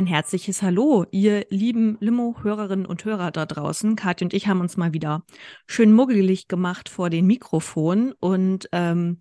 [0.00, 3.96] Ein herzliches Hallo, ihr lieben Limo-Hörerinnen und Hörer da draußen.
[3.96, 5.26] Katja und ich haben uns mal wieder
[5.66, 9.18] schön muggelig gemacht vor den Mikrofonen und ähm,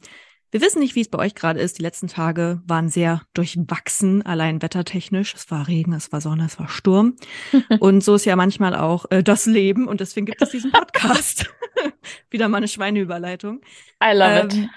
[0.52, 1.80] wir wissen nicht, wie es bei euch gerade ist.
[1.80, 5.36] Die letzten Tage waren sehr durchwachsen, allein wettertechnisch.
[5.36, 7.18] Es war Regen, es war Sonne, es war Sturm.
[7.82, 11.54] und so ist ja manchmal auch äh, das Leben und deswegen gibt es diesen Podcast.
[12.30, 13.60] wieder mal eine Schweineüberleitung.
[14.02, 14.70] I love ähm, it.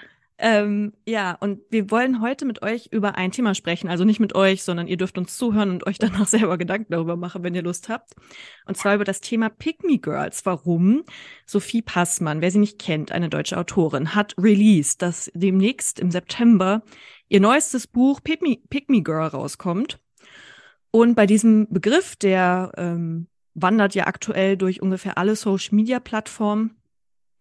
[0.45, 3.89] Ähm, ja, und wir wollen heute mit euch über ein Thema sprechen.
[3.89, 7.15] Also nicht mit euch, sondern ihr dürft uns zuhören und euch danach selber Gedanken darüber
[7.15, 8.15] machen, wenn ihr Lust habt.
[8.67, 10.45] Und zwar über das Thema Pick Me Girls.
[10.45, 11.05] Warum?
[11.47, 16.83] Sophie Passmann, wer sie nicht kennt, eine deutsche Autorin, hat released, dass demnächst im September
[17.29, 20.01] ihr neuestes Buch Pick Me, Pick Me Girl rauskommt.
[20.91, 26.82] Und bei diesem Begriff, der ähm, wandert ja aktuell durch ungefähr alle Social-Media-Plattformen,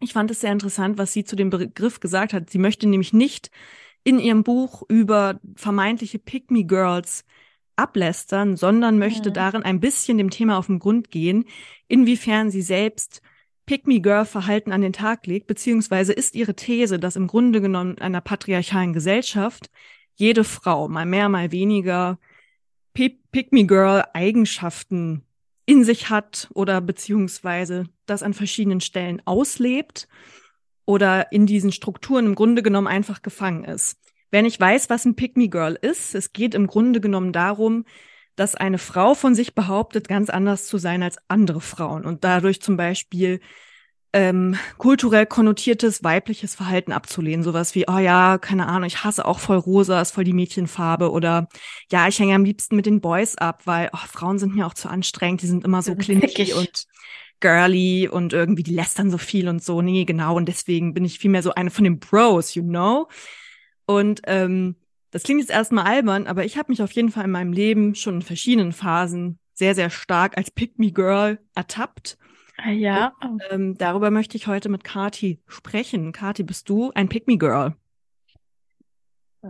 [0.01, 2.49] ich fand es sehr interessant, was sie zu dem Begriff gesagt hat.
[2.49, 3.51] Sie möchte nämlich nicht
[4.03, 7.23] in ihrem Buch über vermeintliche Pick-me-Girls
[7.75, 9.33] ablästern, sondern möchte mhm.
[9.33, 11.45] darin ein bisschen dem Thema auf den Grund gehen,
[11.87, 13.21] inwiefern sie selbst
[13.65, 18.21] Pick-me-Girl-Verhalten an den Tag legt, beziehungsweise ist ihre These, dass im Grunde genommen in einer
[18.21, 19.69] patriarchalen Gesellschaft
[20.15, 22.19] jede Frau mal mehr, mal weniger
[22.93, 25.23] Pick-me-Girl-Eigenschaften
[25.65, 30.07] in sich hat oder beziehungsweise das an verschiedenen Stellen auslebt
[30.85, 33.99] oder in diesen Strukturen im Grunde genommen einfach gefangen ist.
[34.31, 37.85] Wer nicht weiß, was ein Me Girl ist, es geht im Grunde genommen darum,
[38.35, 42.61] dass eine Frau von sich behauptet, ganz anders zu sein als andere Frauen und dadurch
[42.61, 43.41] zum Beispiel
[44.13, 47.43] ähm, kulturell konnotiertes weibliches Verhalten abzulehnen.
[47.43, 51.11] Sowas wie, oh ja, keine Ahnung, ich hasse auch voll rosa, ist voll die Mädchenfarbe.
[51.11, 51.47] Oder
[51.91, 54.73] ja, ich hänge am liebsten mit den Boys ab, weil oh, Frauen sind mir auch
[54.73, 56.85] zu anstrengend, die sind immer so clinicky und
[57.39, 59.81] girly und irgendwie die lästern so viel und so.
[59.81, 60.35] Nee, genau.
[60.35, 63.07] Und deswegen bin ich vielmehr so eine von den Bros, you know?
[63.85, 64.75] Und ähm,
[65.11, 67.95] das klingt jetzt erstmal albern, aber ich habe mich auf jeden Fall in meinem Leben
[67.95, 72.17] schon in verschiedenen Phasen sehr, sehr stark als Pick-Me-Girl ertappt
[72.69, 73.13] ja.
[73.21, 76.11] Und, ähm, darüber möchte ich heute mit Kati sprechen.
[76.11, 77.75] Kati, bist du ein Pick Me Girl?
[79.43, 79.47] Äh.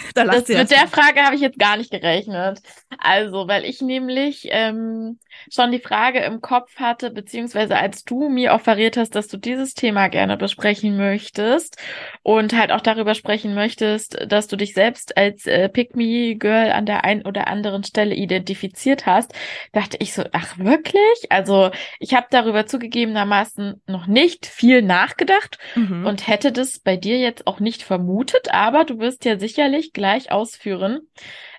[0.14, 2.60] da das, mit der Frage habe ich jetzt gar nicht gerechnet.
[2.98, 5.18] Also, weil ich nämlich ähm,
[5.52, 9.74] schon die Frage im Kopf hatte, beziehungsweise als du mir offeriert hast, dass du dieses
[9.74, 11.76] Thema gerne besprechen möchtest
[12.22, 17.04] und halt auch darüber sprechen möchtest, dass du dich selbst als äh, Pick-Me-Girl an der
[17.04, 19.32] einen oder anderen Stelle identifiziert hast,
[19.72, 21.30] dachte ich so, ach wirklich?
[21.30, 26.06] Also, ich habe darüber zugegebenermaßen noch nicht viel nachgedacht mhm.
[26.06, 30.30] und hätte das bei dir jetzt auch nicht vermutet, aber du wirst ja sicherlich gleich
[30.30, 31.00] ausführen,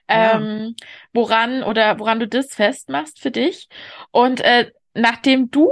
[0.10, 0.36] ja.
[0.36, 0.76] ähm,
[1.14, 3.70] woran oder woran du das festmachst für dich.
[4.12, 5.70] Und äh, nachdem du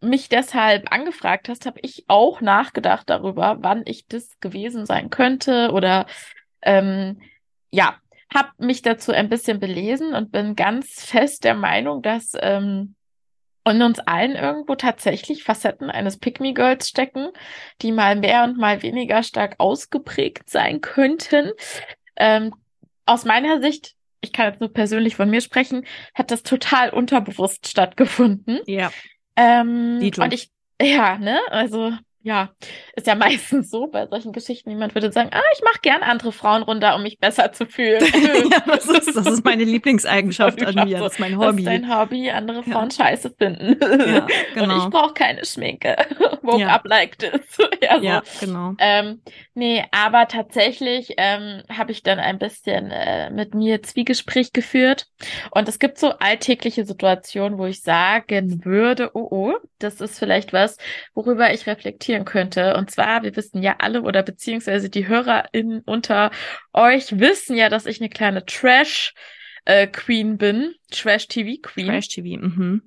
[0.00, 5.70] mich deshalb angefragt hast, habe ich auch nachgedacht darüber, wann ich das gewesen sein könnte
[5.72, 6.06] oder
[6.62, 7.20] ähm,
[7.70, 7.96] ja,
[8.32, 12.94] habe mich dazu ein bisschen belesen und bin ganz fest der Meinung, dass ähm,
[13.64, 17.28] in uns allen irgendwo tatsächlich Facetten eines Pick-Me-Girls stecken,
[17.80, 21.52] die mal mehr und mal weniger stark ausgeprägt sein könnten.
[22.16, 22.54] Ähm,
[23.06, 27.68] aus meiner Sicht, ich kann jetzt nur persönlich von mir sprechen, hat das total unterbewusst
[27.68, 28.60] stattgefunden.
[28.66, 28.92] Ja.
[29.36, 32.50] Ähm, und ich, ja, ne, also ja,
[32.94, 34.70] ist ja meistens so bei solchen Geschichten.
[34.70, 38.02] Jemand würde sagen, ah, ich mache gern andere Frauen runter, um mich besser zu fühlen.
[38.50, 41.00] ja, das ist, das ist meine Lieblingseigenschaft an mir.
[41.00, 41.64] Das ist mein Hobby.
[41.64, 43.04] Das ist dein Hobby, andere Frauen ja.
[43.04, 43.76] scheiße finden.
[43.80, 44.74] Ja, genau.
[44.74, 45.96] Und ich brauche keine Schminke.
[46.42, 46.68] Woke ja.
[46.68, 47.58] up like this.
[47.82, 48.04] ja, so.
[48.04, 48.74] ja, genau.
[48.78, 49.20] Ähm,
[49.54, 55.06] nee, aber tatsächlich ähm, habe ich dann ein bisschen äh, mit mir Zwiegespräch geführt.
[55.50, 60.52] Und es gibt so alltägliche Situationen, wo ich sagen würde, oh, oh, das ist vielleicht
[60.52, 60.76] was,
[61.14, 62.76] worüber ich reflektiere reflektieren könnte.
[62.76, 66.30] Und zwar, wir wissen ja alle oder beziehungsweise die HörerInnen unter
[66.72, 69.14] euch wissen ja, dass ich eine kleine Trash
[69.64, 71.86] äh, Queen bin, Trash TV Queen.
[71.86, 72.82] Trash TV, mhm.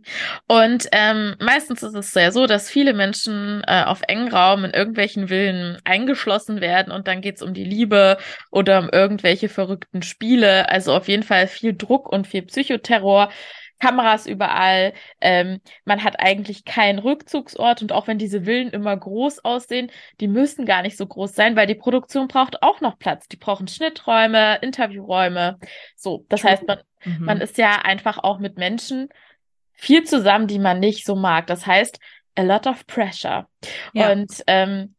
[0.47, 4.72] Und ähm, meistens ist es ja so, dass viele Menschen äh, auf engen Raum in
[4.72, 8.17] irgendwelchen Villen eingeschlossen werden und dann geht's um die Liebe
[8.52, 10.67] oder um irgendwelche verrückten Spiele.
[10.67, 13.32] Also auf jeden Fall viel Druck und viel Psychoterror.
[13.79, 14.93] Kameras überall.
[15.22, 20.27] Ähm, man hat eigentlich keinen Rückzugsort und auch wenn diese Villen immer groß aussehen, die
[20.27, 23.27] müssen gar nicht so groß sein, weil die Produktion braucht auch noch Platz.
[23.27, 25.59] Die brauchen Schnitträume, Interviewräume.
[25.95, 27.25] So, das heißt, man, mhm.
[27.25, 29.09] man ist ja einfach auch mit Menschen
[29.73, 31.47] viel zusammen, die man nicht so mag.
[31.47, 31.99] Das heißt,
[32.35, 33.47] a lot of pressure.
[33.93, 34.11] Ja.
[34.11, 34.95] Und ähm,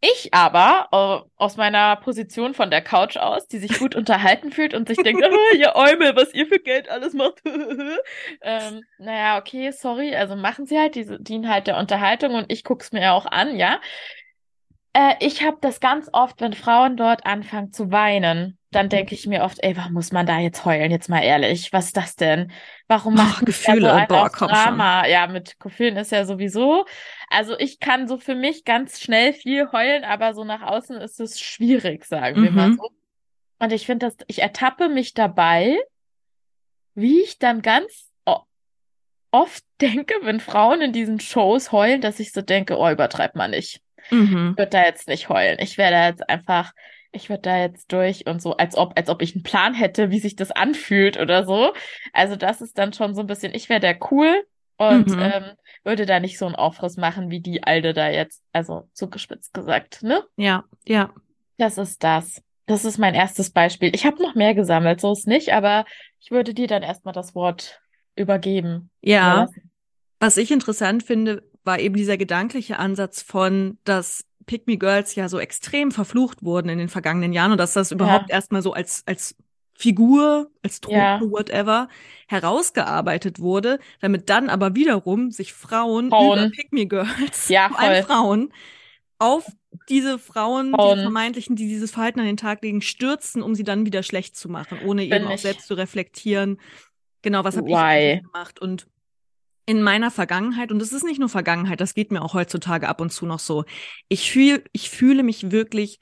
[0.00, 4.88] ich aber aus meiner Position von der Couch aus, die sich gut unterhalten fühlt und
[4.88, 7.42] sich denkt, oh, ihr Eumel, was ihr für Geld alles macht.
[8.42, 12.64] ähm, naja, okay, sorry, also machen sie halt, die dienen halt der Unterhaltung und ich
[12.64, 13.80] guck's mir ja auch an, ja.
[14.92, 19.26] Äh, ich habe das ganz oft, wenn Frauen dort anfangen zu weinen, dann denke ich
[19.26, 20.90] mir oft, ey, warum muss man da jetzt heulen?
[20.90, 22.52] Jetzt mal ehrlich, was ist das denn?
[22.86, 25.02] Warum macht oh, Gefühle, so boah, komm Drama?
[25.02, 25.12] Schon.
[25.12, 26.84] Ja, mit Gefühlen ist ja sowieso.
[27.28, 31.18] Also ich kann so für mich ganz schnell viel heulen, aber so nach außen ist
[31.20, 32.76] es schwierig, sagen wir mal Mhm.
[32.76, 32.90] so.
[33.58, 35.78] Und ich finde das, ich ertappe mich dabei,
[36.94, 38.10] wie ich dann ganz
[39.32, 43.48] oft denke, wenn Frauen in diesen Shows heulen, dass ich so denke, oh, übertreib mal
[43.48, 43.80] nicht.
[44.10, 44.52] Mhm.
[44.52, 45.58] Ich würde da jetzt nicht heulen.
[45.60, 46.72] Ich wäre da jetzt einfach,
[47.16, 50.10] ich würde da jetzt durch und so, als ob, als ob ich einen Plan hätte,
[50.10, 51.72] wie sich das anfühlt oder so.
[52.12, 54.44] Also das ist dann schon so ein bisschen, ich wäre da cool
[54.78, 55.18] und Mhm.
[55.20, 55.44] ähm,
[55.84, 60.02] würde da nicht so einen Aufriss machen, wie die Alde da jetzt, also zugespitzt gesagt,
[60.02, 60.22] ne?
[60.36, 61.12] Ja, ja.
[61.56, 62.42] Das ist das.
[62.66, 63.94] Das ist mein erstes Beispiel.
[63.94, 65.84] Ich habe noch mehr gesammelt, so ist nicht, aber
[66.20, 67.80] ich würde dir dann erstmal das Wort
[68.16, 68.90] übergeben.
[69.00, 69.48] Ja.
[70.18, 75.28] Was ich interessant finde, war eben dieser gedankliche Ansatz von, dass Pick Me Girls ja
[75.28, 79.02] so extrem verflucht wurden in den vergangenen Jahren und dass das überhaupt erstmal so als,
[79.06, 79.34] als
[79.74, 81.20] Figur, als Trope, Ja.
[81.20, 81.88] whatever,
[82.28, 86.38] herausgearbeitet wurde, damit dann aber wiederum sich Frauen, Frauen.
[86.38, 88.04] über Pick Me Girls, Ja, vor allem.
[88.04, 88.52] Frauen,
[89.18, 89.46] auf
[89.88, 90.90] diese Frauen, Frauen.
[90.94, 94.36] diese vermeintlichen, die dieses Verhalten an den Tag legen, stürzen, um sie dann wieder schlecht
[94.36, 96.58] zu machen, ohne Bin eben auch ich- selbst zu reflektieren.
[97.22, 98.60] Genau, was habe ich gemacht?
[98.60, 98.86] Und
[99.66, 103.00] in meiner Vergangenheit, und es ist nicht nur Vergangenheit, das geht mir auch heutzutage ab
[103.00, 103.64] und zu noch so.
[104.08, 105.98] Ich fühl, ich fühle mich wirklich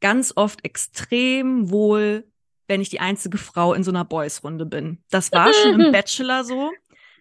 [0.00, 2.28] ganz oft extrem wohl,
[2.68, 4.98] wenn ich die einzige Frau in so einer Boys-Runde bin.
[5.10, 6.70] Das war schon im Bachelor so.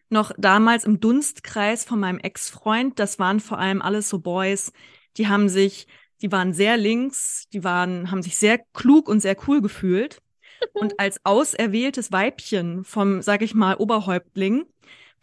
[0.10, 3.00] Noch damals im Dunstkreis von meinem Ex-Freund.
[3.00, 4.72] Das waren vor allem alles so Boys,
[5.18, 5.88] die haben sich,
[6.22, 10.22] die waren sehr links, die waren, haben sich sehr klug und sehr cool gefühlt.
[10.74, 14.66] Und als auserwähltes Weibchen vom, sag ich mal, Oberhäuptling,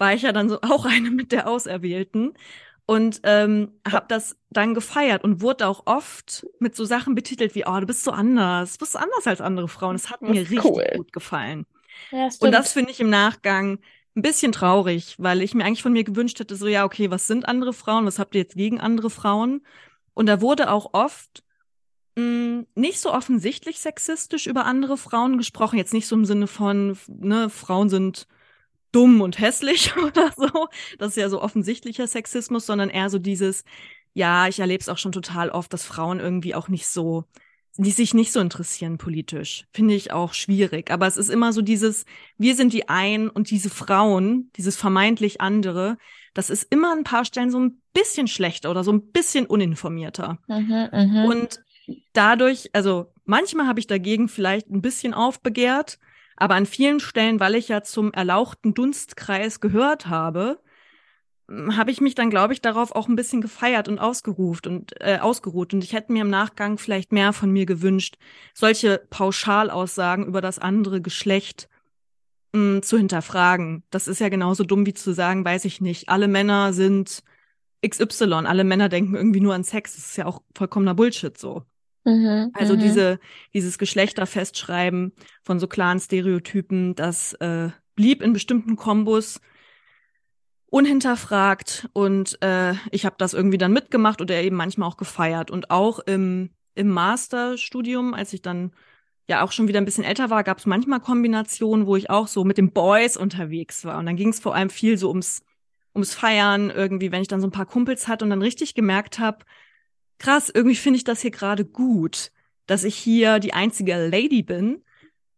[0.03, 2.35] war ich ja dann so auch eine mit der Auserwählten
[2.87, 7.67] und ähm, habe das dann gefeiert und wurde auch oft mit so Sachen betitelt wie,
[7.67, 9.95] oh, du bist so anders, du bist anders als andere Frauen.
[9.97, 10.85] Das hat Das mir richtig cool.
[10.93, 11.67] gut gefallen.
[12.11, 13.79] Ja, Und das finde ich im Nachgang
[14.17, 17.27] ein bisschen traurig, weil ich mir eigentlich von mir gewünscht hätte, so, ja, okay, was
[17.27, 18.07] sind andere Frauen?
[18.07, 19.65] Was habt ihr jetzt gegen andere Frauen?
[20.15, 21.45] Und da wurde auch oft
[22.17, 25.79] mh, nicht so offensichtlich sexistisch über andere Frauen gesprochen.
[25.79, 28.27] Jetzt nicht so im Sinne von, ne, Frauen sind
[28.93, 30.69] dumm und hässlich oder so.
[30.99, 33.65] Das ist ja so offensichtlicher Sexismus, sondern eher so dieses,
[34.15, 37.25] ja, ich erlebe es auch schon total oft, dass Frauen irgendwie auch nicht so,
[37.77, 39.65] die sich nicht so interessieren politisch.
[39.73, 40.91] Finde ich auch schwierig.
[40.91, 42.05] Aber es ist immer so dieses,
[42.37, 45.97] wir sind die einen und diese Frauen, dieses vermeintlich andere,
[46.35, 49.47] das ist immer an ein paar Stellen so ein bisschen schlechter oder so ein bisschen
[49.47, 50.39] uninformierter.
[50.49, 51.25] Mhm, mhm.
[51.25, 51.61] Und
[52.13, 55.99] dadurch, also manchmal habe ich dagegen vielleicht ein bisschen aufbegehrt,
[56.37, 60.61] aber an vielen Stellen, weil ich ja zum erlauchten Dunstkreis gehört habe,
[61.49, 64.93] m, habe ich mich dann, glaube ich, darauf auch ein bisschen gefeiert und ausgeruft und
[65.01, 65.75] äh, ausgeruht.
[65.75, 68.17] Und ich hätte mir im Nachgang vielleicht mehr von mir gewünscht,
[68.55, 71.69] solche Pauschalaussagen über das andere Geschlecht
[72.53, 73.85] mh, zu hinterfragen.
[73.91, 77.23] Das ist ja genauso dumm wie zu sagen, weiß ich nicht, alle Männer sind
[77.83, 79.97] XY, alle Männer denken irgendwie nur an Sex.
[79.97, 81.65] Das ist ja auch vollkommener Bullshit so.
[82.05, 82.81] Mhm, Also mhm.
[82.81, 83.21] diese,
[83.55, 85.13] dieses Geschlechterfestschreiben
[85.43, 89.41] von so klaren Stereotypen, das äh, blieb in bestimmten Kombos
[90.67, 95.51] unhinterfragt und äh, ich habe das irgendwie dann mitgemacht oder eben manchmal auch gefeiert.
[95.51, 98.73] Und auch im, im Masterstudium, als ich dann
[99.29, 102.27] ja auch schon wieder ein bisschen älter war, gab es manchmal Kombinationen, wo ich auch
[102.27, 103.99] so mit den Boys unterwegs war.
[103.99, 105.43] Und dann ging es vor allem viel so ums,
[105.95, 109.19] ums Feiern, irgendwie, wenn ich dann so ein paar Kumpels hatte und dann richtig gemerkt
[109.19, 109.45] habe,
[110.23, 112.31] krass, irgendwie finde ich das hier gerade gut,
[112.67, 114.83] dass ich hier die einzige Lady bin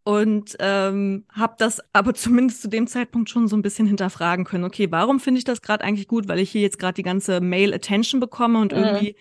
[0.05, 4.64] und ähm, habe das aber zumindest zu dem Zeitpunkt schon so ein bisschen hinterfragen können.
[4.64, 6.29] Okay, warum finde ich das gerade eigentlich gut?
[6.29, 8.79] Weil ich hier jetzt gerade die ganze Male Attention bekomme und Mhm.
[8.79, 9.17] irgendwie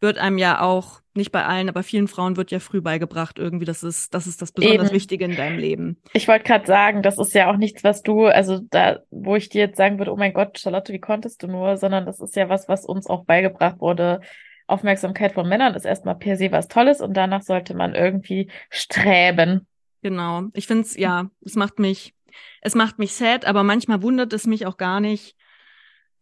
[0.00, 3.66] wird einem ja auch nicht bei allen, aber vielen Frauen wird ja früh beigebracht irgendwie,
[3.66, 4.94] das ist das ist das besonders Eben.
[4.96, 5.98] Wichtige in deinem Leben.
[6.14, 9.48] Ich wollte gerade sagen, das ist ja auch nichts, was du, also da, wo ich
[9.50, 12.34] dir jetzt sagen würde, oh mein Gott, Charlotte, wie konntest du nur, sondern das ist
[12.34, 14.20] ja was, was uns auch beigebracht wurde.
[14.66, 19.66] Aufmerksamkeit von Männern ist erstmal per se was Tolles und danach sollte man irgendwie streben.
[20.02, 20.44] Genau.
[20.54, 22.14] Ich finde es, ja, es macht mich,
[22.60, 25.36] es macht mich sad, aber manchmal wundert es mich auch gar nicht,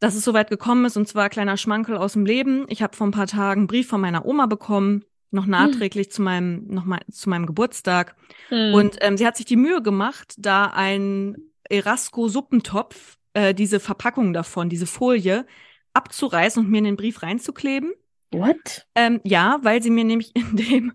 [0.00, 0.96] dass es so weit gekommen ist.
[0.96, 2.66] Und zwar kleiner Schmankel aus dem Leben.
[2.68, 6.22] Ich habe vor ein paar Tagen einen Brief von meiner Oma bekommen, noch nachträglich zu
[6.22, 8.16] meinem, noch mal, zu meinem Geburtstag.
[8.48, 8.74] Hm.
[8.74, 11.36] Und ähm, sie hat sich die Mühe gemacht, da ein
[11.68, 15.46] Erasco-Suppentopf, äh, diese Verpackung davon, diese Folie,
[15.92, 17.92] abzureißen und mir in den Brief reinzukleben.
[18.32, 18.86] What?
[18.94, 20.92] Ähm, ja, weil sie mir nämlich in dem,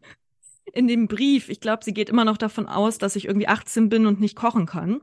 [0.74, 3.90] in dem Brief, ich glaube, sie geht immer noch davon aus, dass ich irgendwie 18
[3.90, 5.02] bin und nicht kochen kann.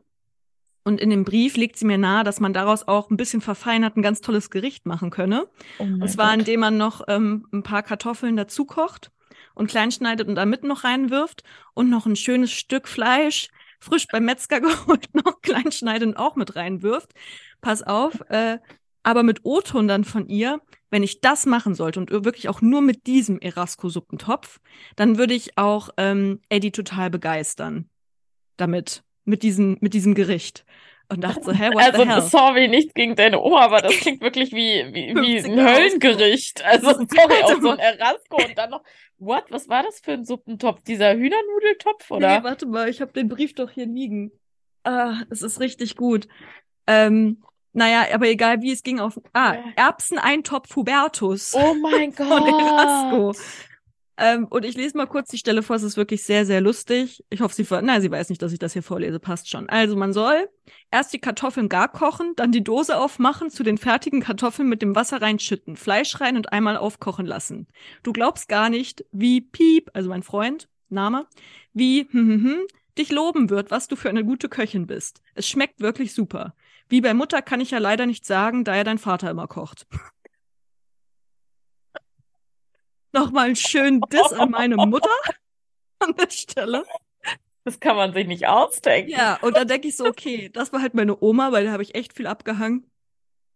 [0.85, 3.97] Und in dem Brief legt sie mir nahe, dass man daraus auch ein bisschen verfeinert
[3.97, 5.49] ein ganz tolles Gericht machen könne.
[5.79, 6.41] Oh Und zwar, Gott.
[6.41, 9.13] indem man noch ähm, ein paar Kartoffeln dazu kocht
[9.55, 13.49] und klein schneidet und da mitten noch reinwirft und noch ein schönes Stück Fleisch,
[13.79, 17.13] frisch beim Metzger geholt, noch klein schneidet und auch mit reinwirft.
[17.61, 18.59] Pass auf, äh,
[19.03, 22.83] aber mit O-Ton dann von ihr, wenn ich das machen sollte und wirklich auch nur
[22.83, 24.61] mit diesem Erasco-Suppentopf,
[24.97, 27.89] dann würde ich auch ähm, Eddie total begeistern.
[28.57, 30.65] Damit, mit diesem, mit diesem Gericht
[31.13, 32.23] und dachte so, hä, what also, the hell?
[32.23, 36.65] sorry, nichts gegen deine Oma, aber das klingt wirklich wie, wie, wie ein Höllengericht.
[36.65, 38.83] Also, sorry, auch so ein Erasco und dann noch,
[39.19, 40.83] what, was war das für ein Suppentopf?
[40.85, 42.39] Dieser Hühnernudeltopf, oder?
[42.39, 44.33] Nee, warte mal, ich habe den Brief doch hier liegen.
[44.85, 46.29] Ah, es ist richtig gut.
[46.87, 49.19] Ähm, naja, aber egal wie es ging auf.
[49.33, 51.55] Ah, Erbseneintopf Hubertus.
[51.55, 52.29] Oh mein Gott.
[52.29, 53.33] Von Erasco.
[54.19, 57.25] Ähm, und ich lese mal kurz die Stelle vor, es ist wirklich sehr, sehr lustig.
[57.31, 59.69] Ich hoffe, sie, nein, sie weiß nicht, dass ich das hier vorlese, passt schon.
[59.71, 60.49] Also man soll
[60.91, 64.95] erst die Kartoffeln gar kochen, dann die Dose aufmachen, zu den fertigen Kartoffeln mit dem
[64.95, 67.69] Wasser reinschütten, Fleisch rein und einmal aufkochen lassen.
[68.03, 71.27] Du glaubst gar nicht, wie Piep, also mein Freund, Name,
[71.73, 72.61] wie hm, hm, hm,
[72.99, 75.23] dich loben wird, was du für eine gute Köchin bist.
[75.35, 76.55] Es schmeckt wirklich super.
[76.93, 79.87] Wie bei Mutter kann ich ja leider nicht sagen, da ja dein Vater immer kocht.
[83.15, 85.09] Nochmal einen schönen Diss an meine Mutter
[86.01, 86.85] an der Stelle.
[87.65, 89.11] Das kann man sich nicht ausdenken.
[89.11, 91.83] Ja, und dann denke ich so, okay, das war halt meine Oma, weil da habe
[91.83, 92.87] ich echt viel abgehangen.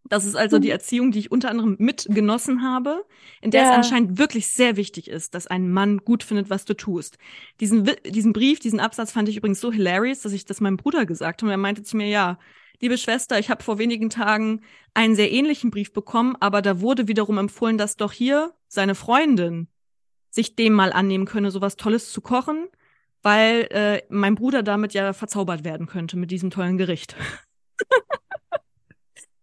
[0.09, 3.05] Das ist also die Erziehung, die ich unter anderem mitgenossen habe,
[3.43, 3.69] in der ja.
[3.69, 7.19] es anscheinend wirklich sehr wichtig ist, dass ein Mann gut findet, was du tust.
[7.61, 11.05] Diesen, diesen Brief, diesen Absatz fand ich übrigens so hilarious, dass ich das meinem Bruder
[11.05, 11.49] gesagt habe.
[11.49, 12.39] Und er meinte zu mir, ja,
[12.81, 14.63] liebe Schwester, ich habe vor wenigen Tagen
[14.95, 19.69] einen sehr ähnlichen Brief bekommen, aber da wurde wiederum empfohlen, dass doch hier seine Freundin
[20.31, 22.69] sich dem mal annehmen könne, sowas Tolles zu kochen,
[23.23, 27.17] weil äh, mein Bruder damit ja verzaubert werden könnte mit diesem tollen Gericht.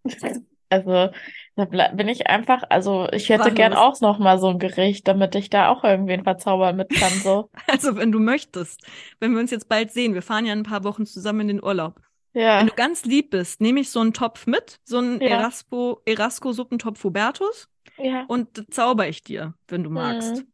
[0.73, 1.11] Also,
[1.55, 3.53] da bin ich einfach, also ich hätte Warum?
[3.53, 7.13] gern auch noch mal so ein Gericht, damit ich da auch irgendwen verzaubern mit kann,
[7.13, 7.51] so.
[7.67, 8.81] Also, wenn du möchtest,
[9.19, 11.63] wenn wir uns jetzt bald sehen, wir fahren ja ein paar Wochen zusammen in den
[11.63, 12.01] Urlaub.
[12.33, 12.59] Ja.
[12.59, 15.29] Wenn du ganz lieb bist, nehme ich so einen Topf mit, so einen ja.
[15.29, 17.69] Erasco, Erasco-Suppentopf Hubertus.
[17.97, 18.25] Ja.
[18.27, 20.37] Und zauber ich dir, wenn du magst.
[20.37, 20.47] Mhm.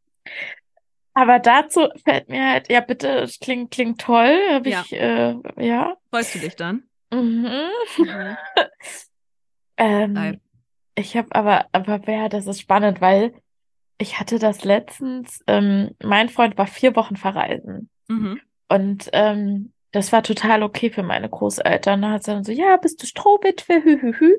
[1.13, 4.37] Aber dazu fällt mir halt, ja, bitte, es klingt, klingt toll.
[4.51, 4.83] Hab ja.
[4.85, 5.95] Ich, äh, ja.
[6.09, 6.83] Freust du dich dann?
[7.11, 7.69] Mhm.
[7.97, 8.37] mhm.
[9.77, 10.41] ähm,
[10.95, 13.33] ich habe aber, aber wer, das ist spannend, weil
[13.97, 17.89] ich hatte das letztens, ähm, mein Freund war vier Wochen verreisen.
[18.07, 18.39] Mhm.
[18.69, 22.01] Und ähm, das war total okay für meine Großeltern.
[22.01, 24.35] Da hat sie dann so, ja, bist du Strohwitwe, hü, hü, hü.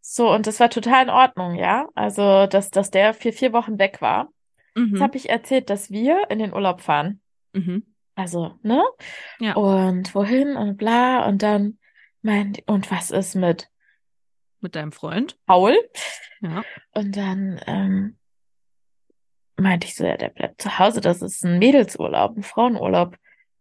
[0.00, 1.88] So, und das war total in Ordnung, ja.
[1.94, 4.28] Also, dass, dass der vier, vier Wochen weg war.
[4.76, 4.92] Mhm.
[4.92, 7.20] Jetzt habe ich erzählt, dass wir in den Urlaub fahren.
[7.52, 7.84] Mhm.
[8.14, 8.84] Also, ne?
[9.40, 9.54] Ja.
[9.54, 11.26] Und wohin und bla.
[11.26, 11.78] Und dann
[12.22, 13.68] meint, und was ist mit?
[14.60, 15.36] Mit deinem Freund?
[15.46, 15.76] Paul.
[16.40, 16.62] Ja.
[16.92, 18.16] Und dann ähm,
[19.56, 21.00] meinte ich so, ja, der bleibt zu Hause.
[21.00, 23.16] Das ist ein Mädelsurlaub, ein Frauenurlaub.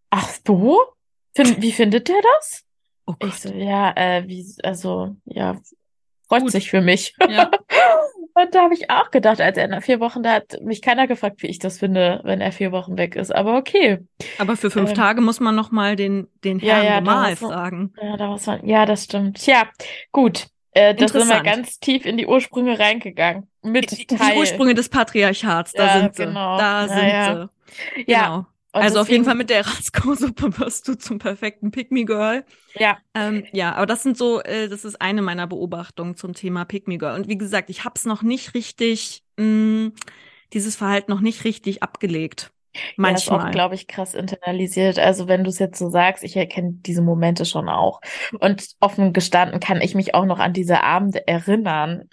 [0.10, 0.80] Ach so?
[1.36, 2.64] Find, wie findet der das?
[3.06, 3.14] Oh.
[3.24, 5.60] Ich so, ja, äh, wie, also, ja,
[6.28, 6.52] freut Gut.
[6.52, 7.16] sich für mich.
[7.30, 7.52] Ja.
[8.38, 11.08] Und da habe ich auch gedacht, als er nach vier Wochen, da hat mich keiner
[11.08, 13.34] gefragt, wie ich das finde, wenn er vier Wochen weg ist.
[13.34, 14.00] Aber okay.
[14.38, 17.38] Aber für fünf ähm, Tage muss man noch mal den, den Herrn ja, ja, normal
[17.38, 17.94] fragen.
[18.02, 19.38] Ja, da muss man, ja, das stimmt.
[19.38, 19.70] Tja,
[20.12, 20.48] gut.
[20.72, 23.48] Äh, da sind wir ganz tief in die Ursprünge reingegangen.
[23.64, 26.26] Mit die, die Ursprünge des Patriarchats, da ja, sind sie.
[26.26, 26.58] Genau.
[26.58, 27.50] Da sind ja,
[27.96, 28.04] sie.
[28.04, 28.12] Genau.
[28.12, 32.44] Ja, und also auf jeden Fall mit der Rasko-Suppe wirst du zum perfekten Pick-Me-Girl.
[32.74, 32.98] Ja.
[33.14, 37.16] Ähm, ja, aber das sind so, äh, das ist eine meiner Beobachtungen zum Thema Pick-Me-Girl.
[37.16, 39.94] Und wie gesagt, ich hab's noch nicht richtig, mh, mm,
[40.52, 42.52] dieses Verhalten noch nicht richtig abgelegt.
[42.98, 43.08] Manchmal.
[43.08, 45.00] Ja, das ist auch, glaube ich, krass internalisiert.
[45.00, 48.02] Also wenn du es jetzt so sagst, ich erkenne diese Momente schon auch.
[48.40, 52.10] Und offen gestanden kann ich mich auch noch an diese Abende erinnern,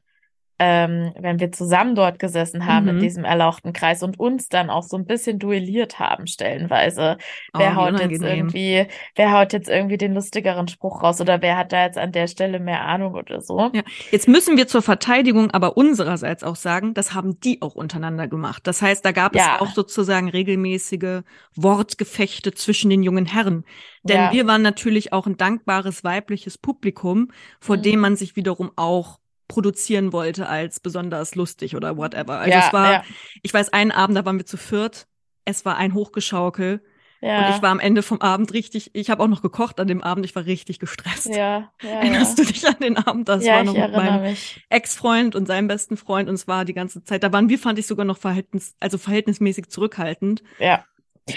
[0.64, 2.90] ähm, wenn wir zusammen dort gesessen haben mhm.
[2.90, 7.16] in diesem erlauchten Kreis und uns dann auch so ein bisschen duelliert haben stellenweise.
[7.52, 8.12] Oh, wer haut unangenehm.
[8.12, 11.99] jetzt irgendwie, wer haut jetzt irgendwie den lustigeren Spruch raus oder wer hat da jetzt
[11.99, 13.71] an der Stelle mehr Ahnung oder so?
[13.73, 13.83] Ja.
[14.12, 18.64] Jetzt müssen wir zur Verteidigung aber unsererseits auch sagen, das haben die auch untereinander gemacht.
[18.64, 19.57] Das heißt, da gab ja.
[19.57, 21.23] es auch sozusagen regelmäßige
[21.57, 23.64] Wortgefechte zwischen den jungen Herren.
[24.04, 24.33] Denn ja.
[24.33, 27.83] wir waren natürlich auch ein dankbares weibliches Publikum, vor mhm.
[27.83, 29.19] dem man sich wiederum auch
[29.49, 32.39] produzieren wollte als besonders lustig oder whatever.
[32.39, 33.05] Also ja, es war, ja.
[33.43, 35.07] ich weiß, einen Abend, da waren wir zu viert.
[35.45, 36.83] Es war ein Hochgeschaukel.
[37.23, 37.47] Ja.
[37.47, 40.03] Und ich war am Ende vom Abend richtig, ich habe auch noch gekocht an dem
[40.03, 41.29] Abend, ich war richtig gestresst.
[41.29, 43.29] Ja, ja, Erinnerst du dich an den Abend?
[43.29, 44.37] Das ja, war noch mit meinem
[44.71, 47.79] Ex-Freund und seinem besten Freund und es war die ganze Zeit, da waren wir, fand
[47.79, 50.43] ich sogar noch verhältnis, also verhältnismäßig zurückhaltend.
[50.59, 50.85] Ja.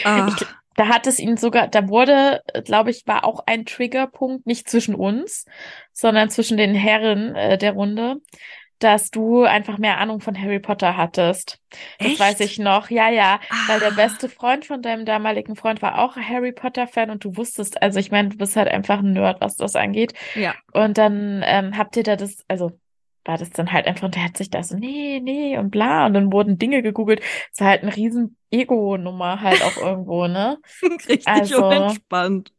[0.04, 0.36] Ah.
[0.76, 4.96] Da hat es ihn sogar, da wurde, glaube ich, war auch ein Triggerpunkt, nicht zwischen
[4.96, 5.46] uns,
[5.94, 8.18] sondern zwischen den Herren äh, der Runde.
[8.80, 11.60] dass du einfach mehr Ahnung von Harry Potter hattest.
[12.00, 12.20] Das Echt?
[12.20, 12.90] weiß ich noch.
[12.90, 13.92] Ja, ja, weil der Ah.
[13.92, 18.00] beste Freund von deinem damaligen Freund war auch Harry Potter Fan und du wusstest, also
[18.00, 20.14] ich meine, du bist halt einfach ein Nerd, was das angeht.
[20.36, 20.56] Ja.
[20.74, 22.74] Und dann ähm, habt ihr da das, also
[23.26, 26.06] war das dann halt einfach, und der hat sich da so, nee, nee und bla.
[26.06, 27.22] Und dann wurden Dinge gegoogelt.
[27.52, 30.60] Es war halt eine riesen Ego-Nummer halt auch irgendwo, ne?
[31.10, 32.52] Richtig Also- unentspannt.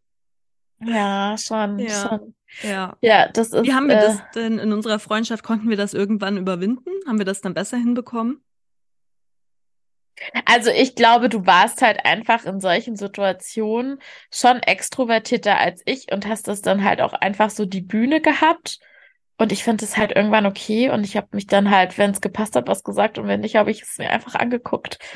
[0.84, 2.08] Ja, schon, Ja.
[2.08, 2.34] schon.
[2.62, 2.96] Ja.
[3.00, 5.42] Ja, das ist, Wie haben wir äh, das denn in unserer Freundschaft?
[5.42, 6.90] Konnten wir das irgendwann überwinden?
[7.06, 8.42] Haben wir das dann besser hinbekommen?
[10.46, 13.98] Also ich glaube, du warst halt einfach in solchen Situationen
[14.32, 18.78] schon extrovertierter als ich und hast das dann halt auch einfach so die Bühne gehabt.
[19.38, 22.20] Und ich finde es halt irgendwann okay und ich habe mich dann halt, wenn es
[22.20, 24.98] gepasst hat, was gesagt und wenn nicht, habe ich es mir einfach angeguckt.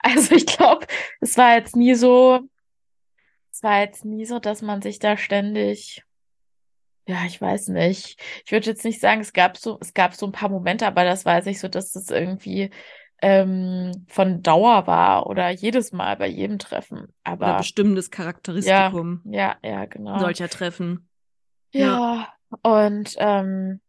[0.00, 0.84] Also ich glaube,
[1.20, 2.40] es war jetzt nie so,
[3.52, 6.02] es war jetzt nie so, dass man sich da ständig,
[7.06, 8.20] ja, ich weiß nicht.
[8.44, 11.04] Ich würde jetzt nicht sagen, es gab so, es gab so ein paar Momente, aber
[11.04, 12.70] das jetzt nicht so, dass das irgendwie
[13.22, 16.98] ähm, von Dauer war oder jedes Mal bei jedem Treffen.
[16.98, 20.18] Oder Aber bestimmendes Charakteristikum ja, ja, genau.
[20.18, 21.08] solcher Treffen?
[21.70, 23.80] Ja, und ähm,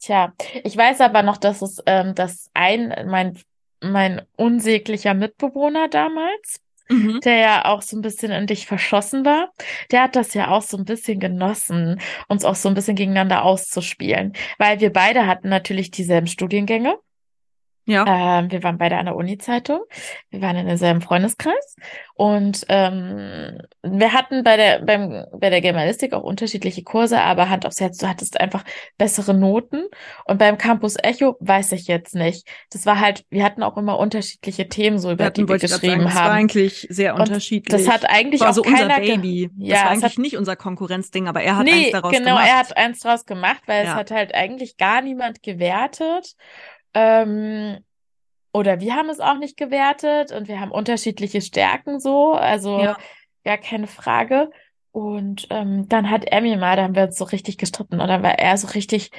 [0.00, 3.38] tja, ich weiß aber noch, dass es, ähm, dass ein, mein,
[3.80, 7.20] mein unsäglicher Mitbewohner damals, Mhm.
[7.20, 9.50] der ja auch so ein bisschen in dich verschossen war,
[9.90, 13.42] der hat das ja auch so ein bisschen genossen, uns auch so ein bisschen gegeneinander
[13.42, 16.98] auszuspielen, weil wir beide hatten natürlich dieselben Studiengänge.
[17.86, 18.38] Ja.
[18.40, 19.80] Ähm, wir waren beide an der Uni-Zeitung.
[20.30, 21.76] Wir waren in derselben Freundeskreis.
[22.14, 27.66] Und ähm, wir hatten bei der, beim, bei der Germanistik auch unterschiedliche Kurse, aber Hand
[27.66, 28.64] aufs Herz, du hattest einfach
[28.96, 29.84] bessere Noten.
[30.24, 32.46] Und beim Campus Echo weiß ich jetzt nicht.
[32.70, 35.56] Das war halt, wir hatten auch immer unterschiedliche Themen, so Wir über die hatten, wir
[35.56, 36.32] ich grad geschrieben sagen, das war haben.
[36.36, 37.84] eigentlich sehr Und unterschiedlich.
[37.84, 39.50] Das hat eigentlich war auch so unser keiner ge- Baby.
[39.58, 42.12] Das Ja, war es eigentlich hat- nicht unser Konkurrenzding, aber er hat Nee, eins daraus
[42.12, 42.48] genau, gemacht.
[42.48, 43.96] er hat eins draus gemacht, weil es Ja.
[43.96, 46.34] hat halt eigentlich gar niemand gewertet.
[46.94, 47.78] Ähm,
[48.52, 52.96] oder wir haben es auch nicht gewertet und wir haben unterschiedliche Stärken so, also Ja.
[53.44, 54.50] gar keine Frage.
[54.92, 58.22] Und ähm, dann hat mir mal, da haben wir uns so richtig gestritten und dann
[58.22, 59.10] war er so richtig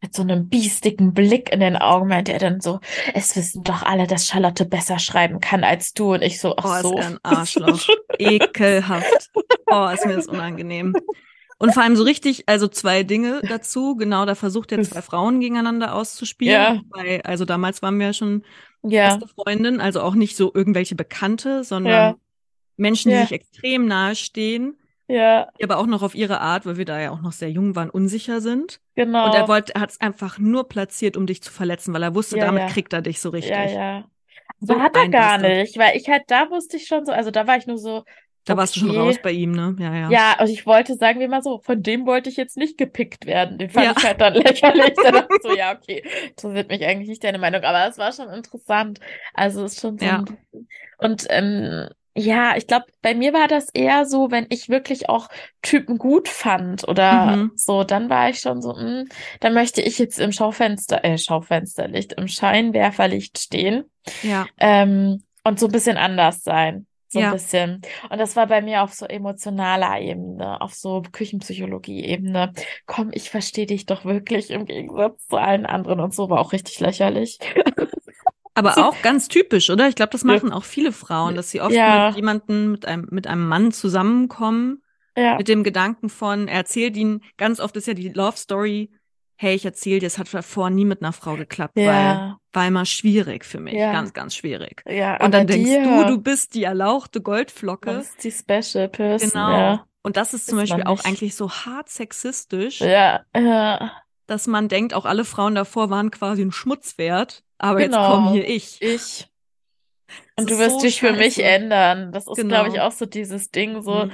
[0.00, 2.78] mit so einem biestigen Blick in den Augen, meinte er dann so,
[3.14, 6.12] es wissen doch alle, dass Charlotte besser schreiben kann als du.
[6.12, 6.96] Und ich so, ach Oh, ist so.
[6.98, 7.80] er ein Arschloch.
[8.18, 9.30] Ekelhaft.
[9.66, 10.94] Oh, ist mir das unangenehm.
[11.58, 13.96] Und vor allem so richtig, also zwei Dinge dazu.
[13.96, 16.52] Genau, da versucht er zwei Frauen gegeneinander auszuspielen.
[16.52, 16.80] Ja.
[16.90, 18.44] Weil, also damals waren wir ja schon
[18.82, 22.14] Ja, beste Freundin, also auch nicht so irgendwelche Bekannte, sondern Ja.
[22.76, 23.22] Menschen, die Ja.
[23.22, 24.76] sich extrem nahe stehen,
[25.08, 27.50] ja, die aber auch noch auf ihre Art, weil wir da ja auch noch sehr
[27.50, 28.80] jung waren, unsicher sind.
[28.94, 29.26] genau.
[29.26, 32.14] Und er wollte, er hat es einfach nur platziert, um dich zu verletzen, weil er
[32.14, 32.68] wusste, Ja, damit ja.
[32.68, 33.54] kriegt er dich so richtig.
[33.54, 34.04] Ja, ja.
[34.60, 37.46] So hat er gar nicht, weil ich halt, da wusste ich schon so, also da
[37.46, 38.04] war ich nur so,
[38.46, 38.98] Da warst du schon okay.
[39.00, 39.74] raus bei ihm, ne?
[39.78, 40.10] Ja, ja.
[40.10, 43.26] Ja, und ich wollte, sagen wir mal so, von dem wollte ich jetzt nicht gepickt
[43.26, 43.58] werden.
[43.58, 43.94] Den fand Ja.
[43.96, 45.00] ich halt dann lächerlich.
[45.00, 48.12] Da dachte ich so, ja, okay, interessiert mich eigentlich nicht deine Meinung, aber es war
[48.12, 49.00] schon interessant.
[49.32, 50.18] Also es ist schon so Ja.
[50.18, 50.38] ein,
[50.98, 55.28] und ähm, ja, ich glaube, bei mir war das eher so, wenn ich wirklich auch
[55.62, 57.52] Typen gut fand oder Mhm.
[57.56, 59.04] so, dann war ich schon so, mh,
[59.40, 63.84] dann möchte ich jetzt im Schaufenster, äh, Schaufensterlicht, im Scheinwerferlicht stehen
[64.22, 64.46] Ja.
[64.58, 66.86] ähm, und so ein bisschen anders sein.
[67.14, 67.30] So ein Ja.
[67.30, 67.80] bisschen.
[68.10, 72.52] Und das war bei mir auf so emotionaler Ebene, auf so Küchenpsychologie-Ebene.
[72.86, 76.52] Komm, ich verstehe dich doch wirklich im Gegensatz zu allen anderen und so war auch
[76.52, 77.38] richtig lächerlich.
[78.54, 79.88] Aber auch ganz typisch, oder?
[79.88, 82.08] Ich glaube, das machen auch viele Frauen, dass sie oft Ja.
[82.08, 84.82] mit jemandem, mit einem, mit einem Mann zusammenkommen,
[85.16, 88.92] Ja, mit dem Gedanken von, er erzählt ihnen, ganz oft ist ja die Love Story,
[89.36, 92.66] hey, ich erzähle dir, es hat davor nie mit einer Frau geklappt, weil ja, war
[92.68, 93.92] immer schwierig für mich, Ja.
[93.92, 94.82] ganz, ganz schwierig.
[94.86, 95.22] ja.
[95.22, 97.98] Und dann denkst dir, du, du bist die erlauchte du Goldflocke.
[97.98, 99.30] bist die Special Person.
[99.30, 99.50] Genau.
[99.50, 103.92] Ja, Und das ist zum Ist Beispiel auch eigentlich so hart sexistisch, ja, ja.
[104.26, 107.96] dass man denkt, auch alle Frauen davor waren quasi ein Schmutz wert, aber Genau.
[108.02, 108.80] jetzt komme hier ich.
[108.82, 109.28] Ich.
[110.36, 111.42] Das Und du wirst so dich für mich scheiße.
[111.42, 112.12] ändern.
[112.12, 112.86] Das ist, glaube ich, Genau.
[112.86, 114.06] auch so dieses Ding, so.
[114.06, 114.12] Mhm.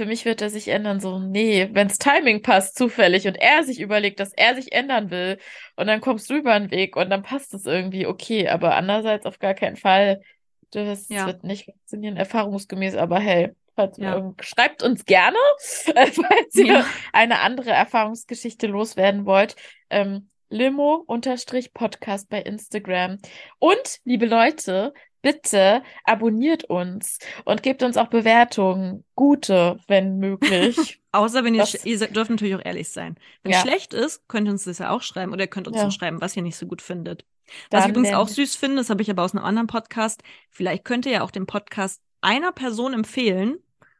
[0.00, 3.80] Für mich wird er sich ändern, so, nee, wenns Timing passt, zufällig, und er sich
[3.80, 5.36] überlegt, dass er sich ändern will,
[5.76, 9.26] und dann kommst du über den Weg und dann passt es irgendwie, okay, aber andererseits
[9.26, 10.22] auf gar keinen Fall.
[10.70, 11.26] Das Ja.
[11.26, 14.32] wird nicht funktionieren, erfahrungsgemäß, aber hey, falls Ja.
[14.40, 15.36] schreibt uns gerne,
[15.94, 16.86] äh, falls ihr Ja.
[17.12, 19.54] eine andere Erfahrungsgeschichte loswerden wollt.
[19.90, 23.18] Ähm, Limo-Podcast bei Instagram.
[23.58, 29.04] Und, liebe Leute, bitte abonniert uns und gebt uns auch Bewertungen.
[29.14, 31.00] Gute, wenn möglich.
[31.12, 33.16] Außer wenn ihr, Das- ihr dürft natürlich auch ehrlich sein.
[33.42, 33.60] Wenn Ja.
[33.60, 35.82] schlecht ist, könnt ihr uns das ja auch schreiben oder ihr könnt uns Ja.
[35.82, 37.24] dann schreiben, was ihr nicht so gut findet.
[37.70, 40.22] Was ich Dann übrigens auch süß finde, das habe ich aber aus einem anderen Podcast.
[40.50, 43.56] Vielleicht könnt ihr ja auch den Podcast einer Person empfehlen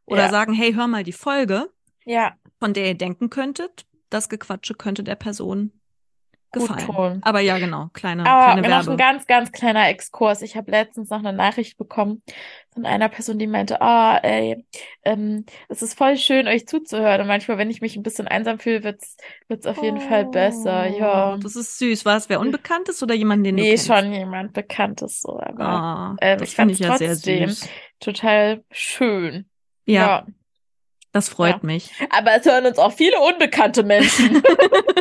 [0.07, 0.31] oder Ja.
[0.31, 1.69] sagen, hey, hör mal die Folge,
[2.05, 5.73] Ja, von der ihr denken könntet, das Gequatsche könnte der Person
[6.53, 6.87] gefallen.
[6.87, 7.19] tun.
[7.23, 10.43] Aber ja, genau, kleine, Aber kleine noch ein ganz, ganz kleiner Exkurs.
[10.43, 12.23] Ich habe letztens noch eine Nachricht bekommen
[12.73, 14.65] von einer Person, die meinte, ah, ey,
[15.05, 17.21] ähm, es ist voll schön, euch zuzuhören.
[17.23, 19.17] Und manchmal, wenn ich mich ein bisschen einsam fühle, wird's,
[19.49, 20.87] wird's auf jeden Fall besser.
[20.87, 21.35] Ja.
[21.35, 22.05] Oh, Das ist süß.
[22.05, 23.87] War es wer Unbekanntes oder jemand, den du Nee, kennst?
[23.87, 27.69] schon jemand Bekanntes so, aber Ah, ähm, das ich fand's ich ja sehr trotzdem süß.
[28.01, 29.47] total schön.
[29.87, 30.27] Ja, Ja.
[31.13, 31.61] das freut Ja.
[31.63, 31.91] mich.
[32.11, 34.43] Aber es hören uns auch viele unbekannte Menschen.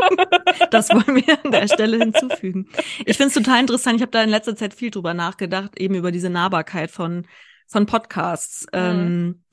[0.71, 2.67] Das wollen wir an der Stelle hinzufügen.
[3.05, 3.97] Ich finde es total interessant.
[3.97, 7.25] Ich habe da in letzter Zeit viel drüber nachgedacht, eben über diese Nahbarkeit von,
[7.67, 8.65] von Podcasts.
[8.73, 8.79] Mhm.
[8.79, 9.43] Ähm,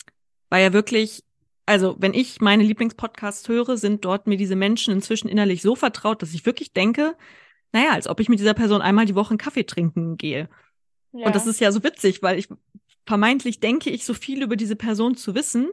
[0.51, 1.25] weil ja wirklich,
[1.66, 6.23] also wenn ich meine Lieblingspodcasts höre, sind dort mir diese Menschen inzwischen innerlich so vertraut,
[6.23, 7.16] dass ich wirklich denke,
[7.73, 10.49] naja, als ob ich mit dieser Person einmal die Woche einen Kaffee trinken gehe.
[11.12, 11.27] Ja.
[11.27, 12.49] Und das ist ja so witzig, weil ich
[13.07, 15.71] vermeintlich denke ich so viel über diese Person zu wissen,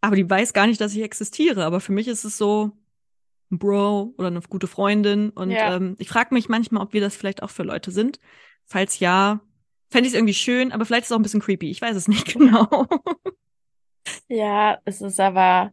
[0.00, 1.64] aber die weiß gar nicht, dass ich existiere.
[1.64, 2.72] Aber für mich ist es so
[3.50, 5.30] Bro oder eine gute Freundin.
[5.30, 5.76] Und Ja.
[5.76, 8.18] ähm, ich frage mich manchmal, ob wir das vielleicht auch für Leute sind.
[8.64, 9.40] Falls ja,
[9.90, 11.70] fände ich es irgendwie schön, aber vielleicht ist es auch ein bisschen creepy.
[11.70, 12.86] Ich weiß es nicht genau.
[14.28, 15.70] Ja, es ist aber,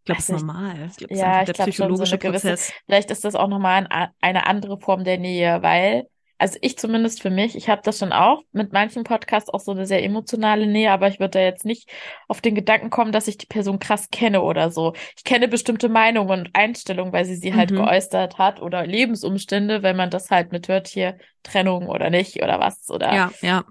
[0.00, 0.88] Ich glaube, es ist normal.
[0.90, 2.72] Ich glaube, es ist ja, einfach ich der glaube schon so psychologische eine gewisse, Prozess.
[2.86, 6.08] vielleicht ist das auch nochmal ein, eine andere Form der Nähe, weil,
[6.44, 9.72] also ich zumindest für mich, ich habe das schon auch mit manchen Podcasts auch so
[9.72, 11.90] eine sehr emotionale Nähe, aber ich würde da jetzt nicht
[12.28, 14.92] auf den Gedanken kommen, dass ich die Person krass kenne oder so.
[15.16, 17.76] Ich kenne bestimmte Meinungen und Einstellungen, weil sie sie halt Mhm.
[17.76, 22.90] geäußert hat oder Lebensumstände, wenn man das halt mithört, hier Trennung oder nicht oder was
[22.90, 23.64] oder Ja, ja.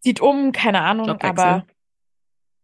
[0.00, 1.66] zieht um, keine Ahnung, aber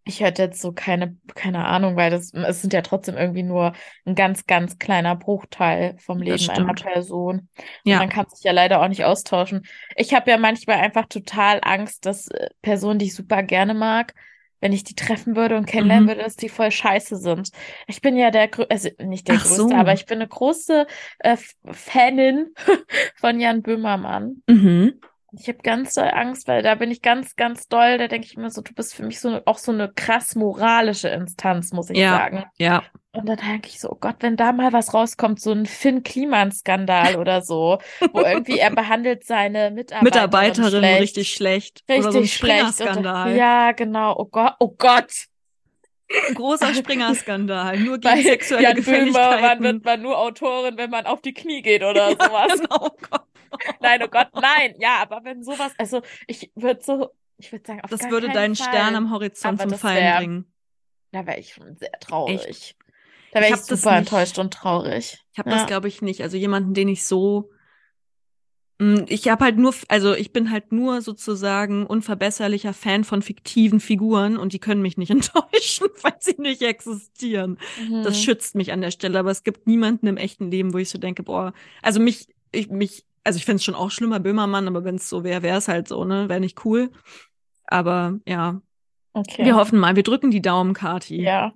[0.04, 3.72] ich hätte jetzt so keine, keine Ahnung, weil das, es sind ja trotzdem irgendwie nur
[4.04, 6.74] ein ganz, ganz kleiner Bruchteil vom Leben einer.
[6.74, 7.36] Person.
[7.38, 7.48] Und
[7.84, 7.98] Ja.
[7.98, 9.62] man kann sich ja leider auch nicht austauschen.
[9.96, 14.14] Ich habe ja manchmal einfach total Angst, dass äh, Personen, die ich super gerne mag,
[14.60, 16.08] wenn ich die treffen würde und kennenlernen Mhm.
[16.10, 17.50] würde, dass die voll scheiße sind.
[17.86, 19.74] Ich bin ja der, also nicht der Ach größte, so.
[19.74, 20.86] aber ich bin eine große
[21.20, 21.36] äh,
[21.72, 22.54] Fanin
[23.16, 24.42] von Jan Böhmermann.
[24.48, 25.00] Mhm.
[25.32, 27.98] Ich habe ganz doll Angst, weil da bin ich ganz, ganz doll.
[27.98, 31.08] Da denke ich mir so, du bist für mich so auch so eine krass moralische
[31.08, 32.16] Instanz, muss ich Ja.
[32.16, 32.44] sagen.
[32.58, 32.82] Ja.
[33.12, 37.16] Und dann denke ich so, oh Gott, wenn da mal was rauskommt, so ein Finn-Kliman-Skandal
[37.16, 37.78] oder so,
[38.12, 41.84] wo irgendwie er behandelt seine Mitarbeiterin, Mitarbeiterin schlecht, richtig schlecht.
[41.88, 42.74] Oder so ein richtig schlecht.
[42.74, 43.36] Springer-Skandal.
[43.36, 44.14] ja, genau.
[44.16, 45.10] Oh Gott, oh Gott.
[46.28, 47.78] Ein großer Springer-Skandal.
[47.78, 49.62] Nur gegen Bei sexuelle Jan Böhmermann Gefälligkeiten.
[49.64, 52.52] wird man nur Autorin, wenn man auf die Knie geht oder sowas.
[52.60, 53.22] Genau, oh Gott.
[53.80, 54.74] Nein, oh Gott, nein.
[54.78, 58.54] Ja, aber wenn sowas, also ich würde so, ich würde sagen, auf Das würde deinen
[58.56, 58.68] Fall.
[58.68, 60.52] Stern am Horizont Aber zum das Fallen wär- bringen.
[61.12, 62.46] Da wäre ich schon sehr traurig.
[62.46, 62.76] Echt?
[63.32, 65.18] Da Ich wäre ich das super enttäuscht und traurig.
[65.32, 65.56] Ich habe Ja.
[65.56, 66.22] das, glaube ich, nicht.
[66.22, 67.50] Also jemanden, den ich so.
[68.78, 73.80] Mm, Ich habe halt nur, also ich bin halt nur sozusagen unverbesserlicher Fan von fiktiven
[73.80, 77.58] Figuren und die können mich nicht enttäuschen, weil sie nicht existieren.
[78.04, 78.22] Das Mhm.
[78.22, 80.98] schützt mich an der Stelle, aber es gibt niemanden im echten Leben, wo ich so
[80.98, 84.84] denke, boah, also mich, ich, mich, also ich find's es schon auch schlimmer, Böhmermann, aber
[84.84, 86.28] wenn es so wäre, wäre es halt so, ne?
[86.28, 86.90] Wäre nicht cool.
[87.66, 88.60] Aber ja,
[89.12, 89.44] Okay.
[89.44, 91.20] wir hoffen mal, wir drücken die Daumen, Kati.
[91.22, 91.52] Ja,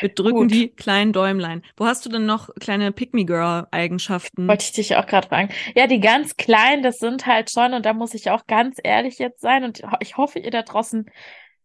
[0.00, 0.50] Wir drücken Gut.
[0.50, 1.62] die kleinen Däumlein.
[1.76, 4.48] Wo hast du denn noch kleine Pick-Me-Girl-Eigenschaften?
[4.48, 5.50] wollte ich dich auch gerade fragen.
[5.76, 9.18] Ja, die ganz kleinen, das sind halt schon, und da muss ich auch ganz ehrlich
[9.18, 11.08] jetzt sein, und ich hoffe, ihr da draußen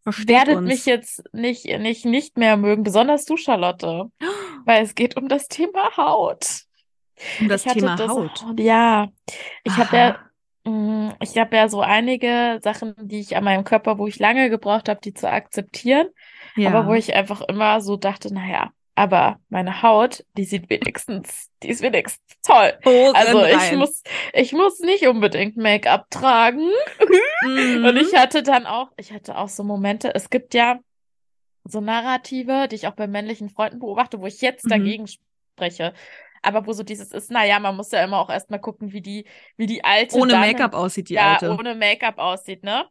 [0.04, 0.68] Versteht werdet uns.
[0.68, 4.06] mich jetzt nicht, nicht, nicht mehr mögen, besonders du, Charlotte.
[4.66, 6.64] Weil es geht um das Thema Haut.
[7.40, 8.46] Um das Thema das, Haut.
[8.58, 9.10] Ja,
[9.64, 10.20] ich habe ja,
[10.66, 14.50] mh, ich habe ja so einige Sachen, die ich an meinem Körper, wo ich lange
[14.50, 16.08] gebraucht habe, die zu akzeptieren.
[16.56, 16.70] Ja.
[16.70, 21.70] Aber wo ich einfach immer so dachte, naja, aber meine Haut, die sieht wenigstens, die
[21.70, 22.74] ist wenigstens toll.
[22.86, 23.78] Hosen Also ich rein.
[23.80, 24.04] muss,
[24.34, 26.70] ich muss nicht unbedingt Make-up tragen.
[27.42, 27.86] Mhm.
[27.86, 30.80] Und ich hatte dann auch, ich hatte auch so Momente, es gibt ja
[31.64, 34.70] so Narrative, die ich auch bei männlichen Freunden beobachte, wo ich jetzt Mhm.
[34.70, 35.94] dagegen spreche.
[36.42, 39.26] Aber wo so dieses ist, naja, man muss ja immer auch erstmal gucken, wie die,
[39.58, 41.52] wie die alte ohne Make-up aussieht die ja, alte.
[41.52, 42.86] ohne Make-up aussieht, ne?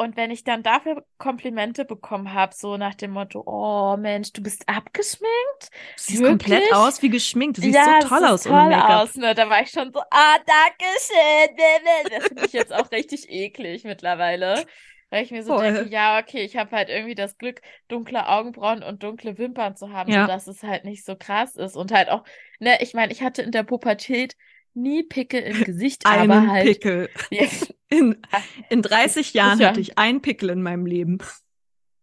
[0.00, 4.40] Und wenn ich dann dafür Komplimente bekommen habe, so nach dem Motto, oh Mensch, du
[4.40, 5.70] bist abgeschminkt?
[5.96, 7.58] Siehst komplett aus wie geschminkt.
[7.58, 9.02] Du siehst ja, so toll aus sieht ohne toll Make-up.
[9.02, 9.34] aus, ne?
[9.34, 12.10] Da war ich schon so, ah, danke schön.
[12.10, 14.64] Das finde ich jetzt auch richtig eklig mittlerweile.
[15.10, 15.72] Weil ich mir so Voll.
[15.72, 19.90] denke, ja, okay, ich habe halt irgendwie das Glück, dunkle Augenbrauen und dunkle Wimpern zu
[19.90, 20.22] haben, Ja.
[20.22, 21.76] sodass es halt nicht so krass ist.
[21.76, 22.24] Und halt auch,
[22.58, 24.36] ne, ich meine, ich hatte in der Pubertät
[24.74, 26.66] nie Pickel im Gesicht, Einen aber halt.
[26.66, 27.08] Pickel.
[27.30, 27.46] Ja,
[27.90, 28.20] In,
[28.68, 29.68] in 30 Jahren Sicher.
[29.70, 31.18] hatte ich einen Pickel in meinem Leben.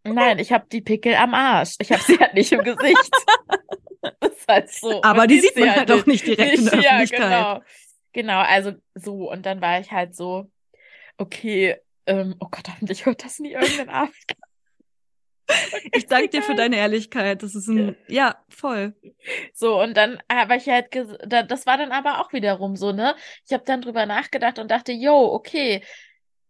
[0.04, 1.76] Nein, ich habe die Pickel am Arsch.
[1.80, 3.12] Ich habe sie halt nicht im Gesicht.
[4.20, 5.02] Das ist halt so.
[5.04, 7.22] Aber die sieht man halt auch nicht direkt in der Nicht, ja, Öffentlichkeit.
[7.30, 7.62] genau.
[8.14, 9.30] Genau, also so.
[9.32, 10.50] Und dann war ich halt so,
[11.18, 14.36] okay, ähm, oh Gott, hoffentlich hört das nie irgendein Arzt.
[15.94, 17.44] ich danke dir für deine Ehrlichkeit.
[17.44, 18.96] Das ist ein, ja, voll.
[19.54, 23.16] So, und dann habe ich halt, das war dann aber auch wiederum so, ne?
[23.46, 25.84] Ich habe dann drüber nachgedacht und dachte, yo, okay,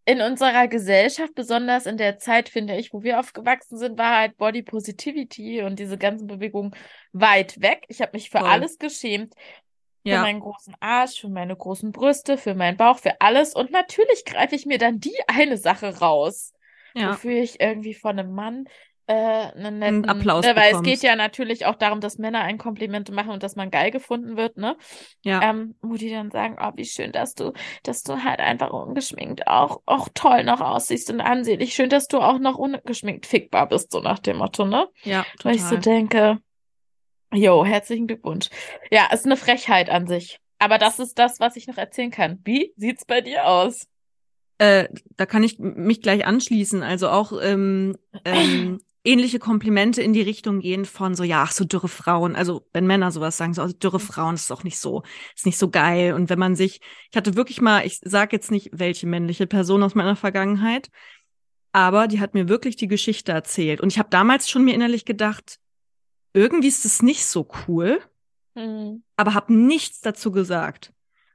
[0.05, 4.37] in unserer Gesellschaft, besonders in der Zeit, finde ich, wo wir aufgewachsen sind, war halt
[4.37, 6.75] Body Positivity und diese ganzen Bewegungen
[7.11, 7.85] weit weg.
[7.87, 8.47] Ich habe mich für Voll.
[8.47, 9.33] alles geschämt.
[10.05, 10.21] Für ja.
[10.21, 13.55] meinen großen Arsch, für meine großen Brüste, für meinen Bauch, für alles.
[13.55, 16.53] Und natürlich greife ich mir dann die eine Sache raus,
[16.93, 17.09] ja.
[17.09, 18.65] wofür ich irgendwie von einem Mann
[19.07, 20.91] äh, einen netten Applaus äh, Weil bekommst.
[20.91, 23.89] es geht ja natürlich auch darum, dass Männer ein Kompliment machen und dass man geil
[23.89, 24.77] gefunden wird, ne?
[25.23, 25.41] Ja.
[25.41, 29.47] Ähm, wo die dann sagen, oh, wie schön, dass du, dass du halt einfach ungeschminkt
[29.47, 31.73] auch, auch toll noch aussiehst und ansehnlich.
[31.73, 34.87] Schön, dass du auch noch ungeschminkt fickbar bist, so nach dem Motto, ne?
[35.03, 35.45] Ja, total.
[35.45, 36.39] Weil ich so denke,
[37.35, 38.49] jo, herzlichen Glückwunsch.
[38.91, 40.39] Ja, ist eine Frechheit an sich.
[40.59, 42.39] Aber das ist das, was ich noch erzählen kann.
[42.43, 43.87] Wie sieht's bei dir aus?
[44.57, 46.81] Äh, da kann ich mich gleich anschließen.
[46.81, 51.65] Also auch ähm, ähm, ähnliche Komplimente in die Richtung gehen von so, ja, ach, so
[51.65, 52.35] dürre Frauen.
[52.35, 54.03] Also, wenn Männer sowas sagen, so, also dürre mhm.
[54.03, 55.03] Frauen ist auch nicht so,
[55.35, 56.13] ist nicht so geil.
[56.13, 59.83] Und wenn man sich, ich hatte wirklich mal, ich sag jetzt nicht, welche männliche Person
[59.83, 60.89] aus meiner Vergangenheit,
[61.71, 63.81] aber die hat mir wirklich die Geschichte erzählt.
[63.81, 65.59] Und ich habe damals schon mir innerlich gedacht,
[66.35, 67.99] irgendwie ist es nicht so cool,
[68.55, 69.03] mhm.
[69.15, 70.91] aber habe nichts dazu gesagt.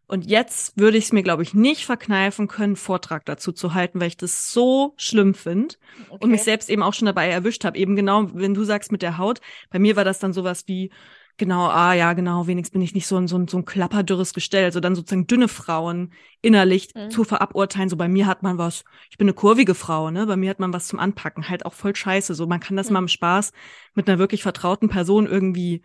[0.07, 4.01] Und jetzt würde ich es mir, glaube ich, nicht verkneifen können, Vortrag dazu zu halten,
[4.01, 5.77] weil ich das so schlimm finde
[6.09, 6.25] okay.
[6.25, 7.79] und mich selbst eben auch schon dabei erwischt habe.
[7.79, 10.91] Eben genau, wenn du sagst mit der Haut, bei mir war das dann sowas wie,
[11.41, 14.33] genau, ah ja, genau, wenigstens bin ich nicht so ein, so ein, so ein klapperdürres
[14.35, 14.67] Gestell.
[14.67, 17.11] Also dann sozusagen dünne Frauen innerlich mhm.
[17.11, 17.89] zu veraburteilen.
[17.89, 20.27] So bei mir hat man was, ich bin eine kurvige Frau, ne?
[20.27, 21.49] Bei mir hat man was zum Anpacken.
[21.49, 22.35] Halt auch voll scheiße.
[22.35, 22.93] So, man kann das mhm.
[22.93, 23.53] mal im Spaß
[23.95, 25.83] mit einer wirklich vertrauten Person irgendwie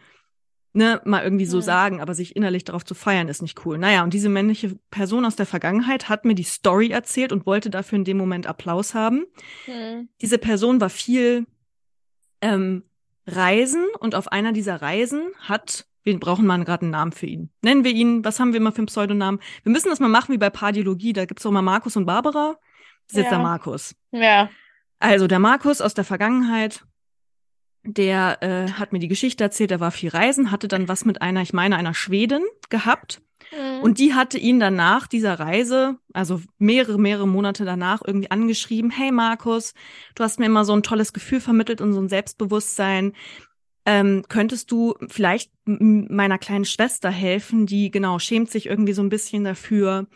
[0.74, 1.62] ne, mal irgendwie so mhm.
[1.62, 3.78] sagen, aber sich innerlich darauf zu feiern, ist nicht cool.
[3.78, 7.70] Naja, und diese männliche Person aus der Vergangenheit hat mir die Story erzählt und wollte
[7.70, 9.26] dafür in dem Moment Applaus haben.
[9.68, 10.10] Mhm.
[10.22, 11.48] Diese Person war viel
[12.42, 12.84] ähm,
[13.28, 17.50] reisen und auf einer dieser Reisen hat wir brauchen mal gerade einen Namen für ihn.
[17.64, 19.42] Nennen wir ihn, was haben wir immer für einen Pseudonamen?
[19.64, 22.58] Wir müssen das mal machen wie bei Pardiologie, da gibt's auch mal Markus und Barbara.
[23.08, 23.22] Das ist ja.
[23.24, 23.96] jetzt der Markus.
[24.12, 24.50] Ja.
[25.00, 26.86] Also der Markus aus der Vergangenheit
[27.86, 31.22] der äh, hat mir die Geschichte erzählt, er war viel reisen, hatte dann was mit
[31.22, 33.22] einer, ich meine, einer Schwedin gehabt.
[33.52, 33.82] Mhm.
[33.82, 39.12] Und die hatte ihn danach dieser Reise, also mehrere, mehrere Monate danach, irgendwie angeschrieben, hey
[39.12, 39.74] Markus,
[40.16, 43.14] du hast mir immer so ein tolles Gefühl vermittelt und so ein Selbstbewusstsein.
[43.86, 49.10] Ähm, könntest du vielleicht meiner kleinen Schwester helfen, die genau schämt sich irgendwie so ein
[49.10, 50.08] bisschen dafür,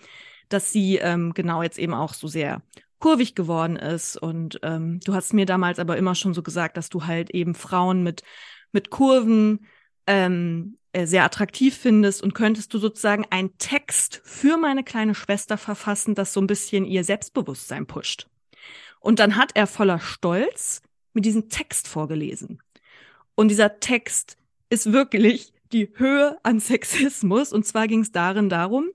[0.49, 2.63] dass sie ähm, genau jetzt eben auch so sehr
[2.97, 4.17] kurvig geworden ist.
[4.17, 7.53] Und ähm, du hast mir damals aber immer schon so gesagt, dass du halt eben
[7.55, 8.23] Frauen mit,
[8.71, 9.67] mit Kurven
[10.07, 15.57] ähm, äh, sehr attraktiv findest und könntest du sozusagen einen Text für meine kleine Schwester
[15.57, 18.27] verfassen, das so ein bisschen ihr Selbstbewusstsein pusht.
[18.99, 20.81] Und dann hat er voller Stolz
[21.13, 22.61] mir diesen Text vorgelesen.
[23.35, 24.37] Und dieser Text
[24.69, 27.53] ist wirklich die Höhe an Sexismus.
[27.53, 28.89] Und zwar ging es darin darum,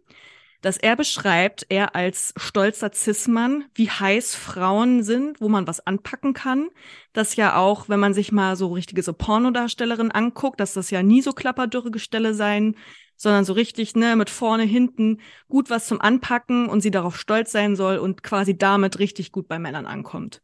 [0.64, 6.32] dass er beschreibt, er als stolzer Cis-Mann, wie heiß Frauen sind, wo man was anpacken
[6.32, 6.70] kann.
[7.12, 11.02] Das ja auch, wenn man sich mal so richtige so Pornodarstellerin anguckt, dass das ja
[11.02, 12.76] nie so klapperdürre Gestelle sein,
[13.16, 17.52] sondern so richtig, ne, mit vorne, hinten gut was zum Anpacken und sie darauf stolz
[17.52, 20.40] sein soll und quasi damit richtig gut bei Männern ankommt.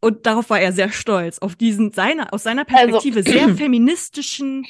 [0.00, 3.48] Und darauf war er sehr stolz, auf diesen, seiner, aus seiner also Perspektive also, sehr
[3.56, 4.64] feministischen,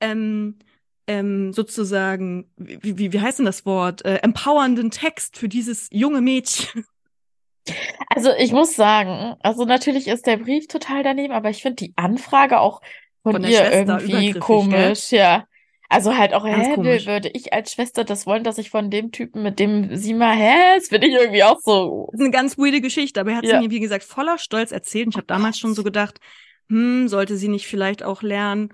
[0.00, 0.58] ähm,
[1.06, 6.20] ähm, sozusagen, wie, wie, wie heißt denn das Wort, äh, empowernden Text für dieses junge
[6.20, 6.84] Mädchen.
[8.08, 11.92] Also ich muss sagen, also natürlich ist der Brief total daneben, aber ich finde die
[11.94, 12.80] Anfrage auch
[13.22, 15.18] von, von ihr irgendwie komisch, gell?
[15.20, 15.46] ja.
[15.88, 17.06] Also halt auch, hä, komisch.
[17.06, 20.34] würde ich als Schwester das wollen, dass ich von dem Typen, mit dem sie mal,
[20.34, 22.08] hä, das finde ich irgendwie auch so.
[22.10, 23.60] Das ist eine ganz weirde Geschichte, aber er hat ja.
[23.60, 25.06] sie mir, wie gesagt, voller Stolz erzählt.
[25.06, 26.18] Und ich habe damals schon so gedacht,
[26.68, 28.72] hm, sollte sie nicht vielleicht auch lernen,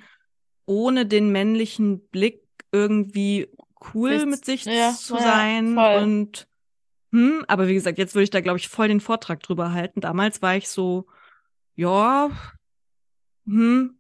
[0.69, 3.49] ohne den männlichen Blick irgendwie
[3.95, 6.03] cool Nichts, mit sich ja, zu ja, sein voll.
[6.03, 6.49] und
[7.11, 10.01] hm, aber wie gesagt, jetzt würde ich da glaube ich voll den Vortrag drüber halten.
[10.03, 11.07] Damals war ich so,
[11.75, 12.31] ja,
[13.47, 13.99] hm,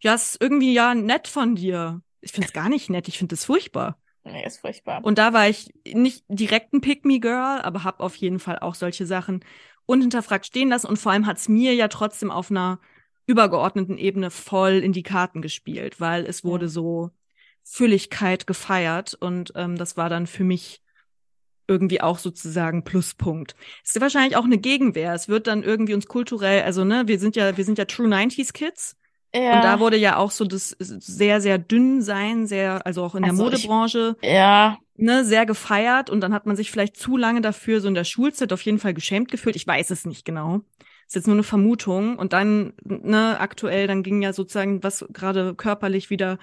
[0.00, 2.00] ja, ist irgendwie ja nett von dir.
[2.22, 3.98] Ich finde es gar nicht nett, ich finde es furchtbar.
[4.24, 5.04] Nee, ist furchtbar.
[5.04, 9.06] Und da war ich nicht direkt ein Pick-Me-Girl, aber habe auf jeden Fall auch solche
[9.06, 9.44] Sachen
[9.84, 10.86] unhinterfragt stehen lassen.
[10.88, 12.80] Und vor allem hat es mir ja trotzdem auf einer
[13.26, 17.10] übergeordneten Ebene voll in die Karten gespielt, weil es wurde so
[17.64, 20.80] Fülligkeit gefeiert und ähm, das war dann für mich
[21.68, 23.56] irgendwie auch sozusagen Pluspunkt.
[23.84, 25.12] Es ist wahrscheinlich auch eine Gegenwehr.
[25.14, 28.06] Es wird dann irgendwie uns kulturell, also ne, wir sind ja, wir sind ja True
[28.06, 28.96] 90s Kids.
[29.34, 29.56] Ja.
[29.56, 33.22] Und da wurde ja auch so das sehr, sehr dünn sein, sehr, also auch in
[33.22, 34.78] der also Modebranche, ich, ja.
[34.94, 36.08] ne, sehr gefeiert.
[36.08, 38.78] Und dann hat man sich vielleicht zu lange dafür so in der Schulzeit auf jeden
[38.78, 39.56] Fall geschämt gefühlt.
[39.56, 40.60] Ich weiß es nicht genau.
[41.06, 42.16] Ist jetzt nur eine Vermutung.
[42.16, 46.38] Und dann, ne, aktuell, dann ging ja sozusagen, was gerade körperlich wieder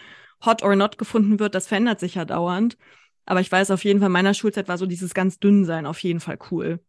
[0.46, 2.78] hot or not gefunden wird, das verändert sich ja dauernd.
[3.26, 6.00] Aber ich weiß auf jeden Fall, meiner Schulzeit war so dieses ganz dünn sein auf
[6.00, 6.80] jeden Fall cool.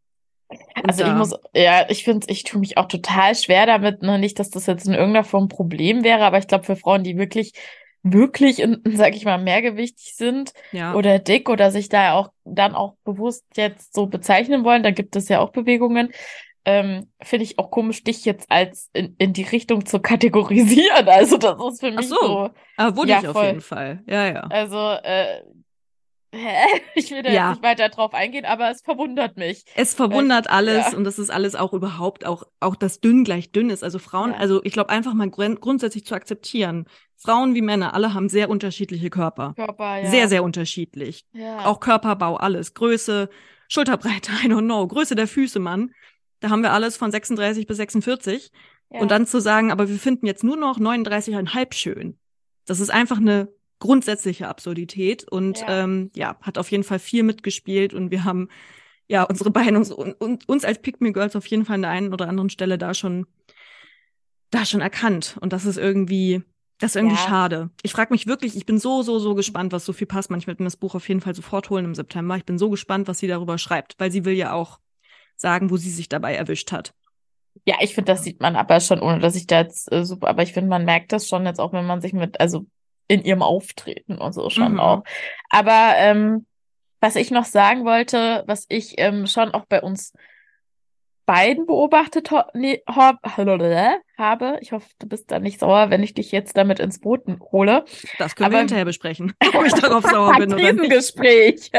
[0.49, 4.19] Und also ich muss, ja, ich finde, ich tue mich auch total schwer damit, ne?
[4.19, 7.03] nicht, dass das jetzt in irgendeiner Form ein Problem wäre, aber ich glaube, für Frauen,
[7.03, 7.53] die wirklich,
[8.03, 10.95] wirklich, in, sag ich mal, mehrgewichtig sind ja.
[10.95, 15.17] oder dick oder sich da auch dann auch bewusst jetzt so bezeichnen wollen, da gibt
[15.17, 16.11] es ja auch Bewegungen,
[16.65, 21.09] ähm, finde ich auch komisch, dich jetzt als in, in die Richtung zu kategorisieren.
[21.15, 22.27] Also das ist für mich Ach so.
[22.27, 23.47] so aber wurde ja, ich auf voll.
[23.47, 24.03] jeden Fall.
[24.07, 24.41] Ja, ja.
[24.43, 25.43] Also äh?
[26.95, 27.49] Ich will da ja.
[27.49, 29.65] jetzt nicht weiter drauf eingehen, aber es verwundert mich.
[29.77, 30.97] Es verwundert alles ja.
[30.97, 33.85] und das ist alles auch überhaupt auch, auch das dünn gleich dünn ist.
[33.85, 34.39] Also Frauen, ja.
[34.39, 36.87] also ich glaube einfach mal grund grundsätzlich zu akzeptieren.
[37.17, 39.55] Frauen wie Männer, alle haben sehr unterschiedliche Körper.
[39.55, 40.11] Körper, ja.
[40.11, 41.25] Sehr, sehr unterschiedlich.
[41.33, 41.65] Ja.
[41.65, 42.75] Auch Körperbau, alles.
[42.75, 43.31] Größe,
[43.69, 44.87] Schulterbreite, I don't know.
[44.87, 45.93] Größe der Füße, Mann.
[46.41, 48.51] Da haben wir alles von 36 bis 46.
[48.91, 49.01] Ja.
[49.01, 52.19] Und dann zu sagen, aber wir finden jetzt nur noch 39,5 schön.
[52.67, 55.85] Das ist einfach eine grundsätzliche Absurdität und ja.
[55.85, 58.49] Ähm, ja, hat auf jeden Fall viel mitgespielt und wir haben
[59.09, 61.91] ja unsere beiden uns, und, uns als Pick Me Girls auf jeden Fall an der
[61.91, 63.27] einen oder anderen Stelle da schon
[64.51, 66.43] da schon erkannt und das ist irgendwie
[66.79, 67.23] das ist irgendwie ja.
[67.23, 67.71] schade.
[67.83, 70.63] Ich frage mich wirklich, ich bin so, so, so gespannt, was Sophie Passmann, ich werde
[70.63, 72.37] mir das Buch auf jeden Fall sofort holen im September.
[72.37, 74.81] Ich bin so gespannt, was sie darüber schreibt, weil sie will ja auch
[75.37, 76.95] sagen, wo sie sich dabei erwischt hat.
[77.65, 80.29] Ja, ich finde, das sieht man aber schon, ohne dass ich da jetzt äh, super,
[80.29, 82.67] aber ich finde, man merkt das schon jetzt auch, wenn man sich mit, also
[83.07, 84.81] in ihrem Auftreten und so schon mhm.
[84.81, 85.05] auch.
[85.51, 86.47] Aber ähm,
[87.01, 90.13] was ich noch sagen wollte, was ich ähm, schon auch bei uns
[91.27, 92.83] beiden beobachtet nee,
[94.19, 94.59] habe.
[94.61, 97.85] Ich hoffe, du bist da nicht sauer, wenn ich dich jetzt damit ins Boot hole.
[98.19, 100.91] Das können Aber, wir hinterher besprechen, ob ich darauf sauer bin oder nicht.
[100.91, 101.71] Gespräch.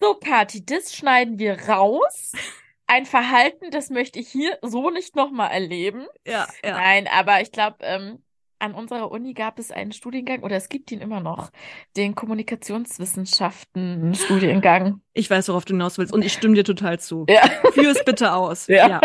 [0.00, 2.32] So, Kathi, das schneiden wir raus.
[2.88, 6.06] Ein Verhalten, das möchte ich hier so nicht nochmal erleben.
[6.26, 6.72] Ja, ja.
[6.72, 8.18] Nein, aber ich glaube, ähm,
[8.58, 11.50] an unserer Uni gab es einen Studiengang, oder es gibt ihn immer noch,
[11.96, 15.00] den Kommunikationswissenschaften-Studiengang.
[15.12, 17.26] Ich weiß, worauf du hinaus willst und ich stimme dir total zu.
[17.30, 17.42] Ja.
[17.72, 18.68] Führ es bitte aus.
[18.68, 18.88] Ja.
[18.88, 19.00] ja.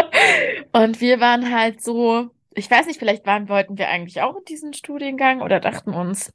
[0.72, 4.46] Und wir waren halt so, ich weiß nicht, vielleicht waren, wollten wir eigentlich auch in
[4.46, 6.32] diesen Studiengang oder dachten uns,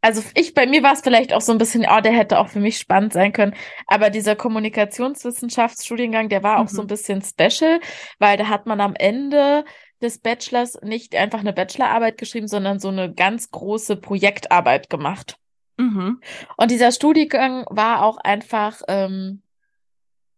[0.00, 2.48] also ich, bei mir war es vielleicht auch so ein bisschen, oh, der hätte auch
[2.48, 3.54] für mich spannend sein können.
[3.86, 6.76] Aber dieser Kommunikationswissenschaftsstudiengang, der war auch mhm.
[6.76, 7.80] so ein bisschen special,
[8.18, 9.64] weil da hat man am Ende
[10.00, 15.36] des Bachelors nicht einfach eine Bachelorarbeit geschrieben, sondern so eine ganz große Projektarbeit gemacht.
[15.76, 16.20] Mhm.
[16.56, 19.42] Und dieser Studiengang war auch einfach, ähm,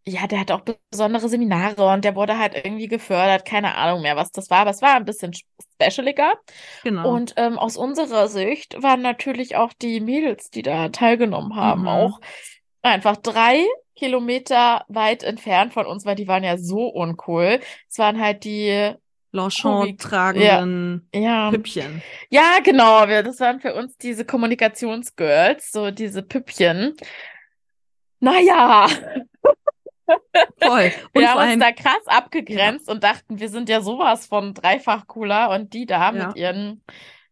[0.07, 3.45] ja, der hat auch besondere Seminare und der wurde halt irgendwie gefördert.
[3.45, 6.35] Keine Ahnung mehr, was das war, aber es war ein bisschen specialiger.
[6.83, 7.13] Genau.
[7.13, 11.89] Und ähm, aus unserer Sicht waren natürlich auch die Mädels, die da teilgenommen haben, mhm.
[11.89, 12.21] auch
[12.83, 17.61] einfach drei Kilometer weit entfernt von uns, weil die waren ja so uncool.
[17.89, 18.95] Es waren halt die
[19.33, 21.51] Longchamp tragenden ja, ja.
[21.51, 22.03] Püppchen.
[22.31, 23.07] Ja, genau.
[23.07, 26.97] Das waren für uns diese Kommunikationsgirls, so diese Püppchen.
[28.21, 28.89] Naja.
[30.61, 30.93] Voll.
[31.15, 32.95] Und wir haben uns da krass abgegrenzt ja.
[32.95, 36.27] und dachten, wir sind ja sowas von dreifach cooler und die da ja.
[36.27, 36.83] mit ihren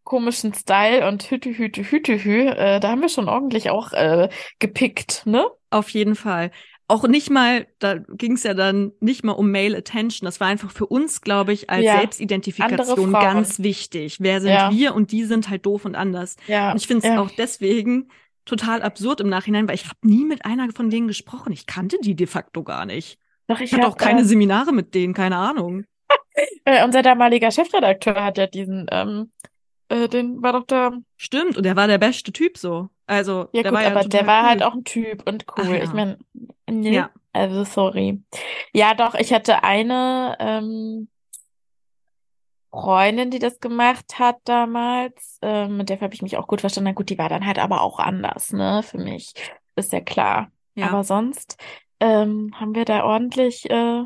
[0.04, 4.28] komischen Style und Hüte, Hüte, Hüte, Hü, äh, da haben wir schon ordentlich auch äh,
[4.58, 5.46] gepickt, ne?
[5.70, 6.50] Auf jeden Fall
[6.88, 10.24] auch nicht mal, da ging es ja dann nicht mal um Male Attention.
[10.24, 14.16] Das war einfach für uns, glaube ich, als ja, Selbstidentifikation ganz wichtig.
[14.20, 14.94] Wer sind wir?
[14.94, 16.36] Und die sind halt doof und anders.
[16.46, 16.70] Ja.
[16.72, 18.08] Und ich finde es auch deswegen
[18.48, 21.52] total absurd im Nachhinein, weil ich habe nie mit einer von denen gesprochen.
[21.52, 23.18] Ich kannte die de facto gar nicht.
[23.46, 25.84] Doch, ich hatte auch keine äh, Seminare mit denen, keine Ahnung.
[26.64, 29.32] äh, unser damaliger Chefredakteur hat ja diesen, ähm,
[29.88, 30.98] äh, den war doch der.
[31.16, 32.88] Stimmt, und der war der beste Typ so.
[33.06, 34.48] Also, ja, der gut, war ja aber der war halt cool.
[34.48, 35.64] halt auch ein Typ und cool.
[35.66, 35.82] Ach, ja.
[35.82, 36.18] Ich meine,
[36.68, 37.10] nee, ja.
[37.32, 38.22] also sorry.
[38.72, 41.08] Ja, doch, ich hatte eine ähm,
[42.70, 45.38] Freundin, die das gemacht hat damals.
[45.42, 46.94] Ähm, mit der habe ich mich auch gut verstanden.
[46.94, 49.32] Gut, die war dann halt aber auch anders, ne, für mich.
[49.76, 50.50] Ist ja klar.
[50.74, 50.88] Ja.
[50.88, 51.56] Aber sonst
[52.00, 54.02] ähm, haben wir da ordentlich, äh,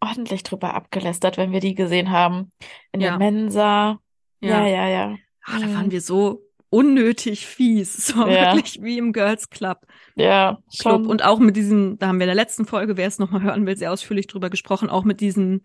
[0.00, 2.50] ordentlich drüber abgelästert, wenn wir die gesehen haben.
[2.92, 3.10] In ja.
[3.10, 3.98] der Mensa.
[4.40, 4.88] Ja, ja, ja.
[4.88, 5.16] ja.
[5.44, 5.92] Ach, da waren mhm.
[5.92, 8.06] wir so unnötig fies.
[8.10, 8.54] So ja.
[8.54, 9.86] wirklich wie im Girls Club.
[10.14, 11.06] Ja, Club.
[11.06, 13.66] Und auch mit diesem, da haben wir in der letzten Folge, wer es nochmal hören
[13.66, 15.62] will, sehr ausführlich drüber gesprochen, auch mit diesem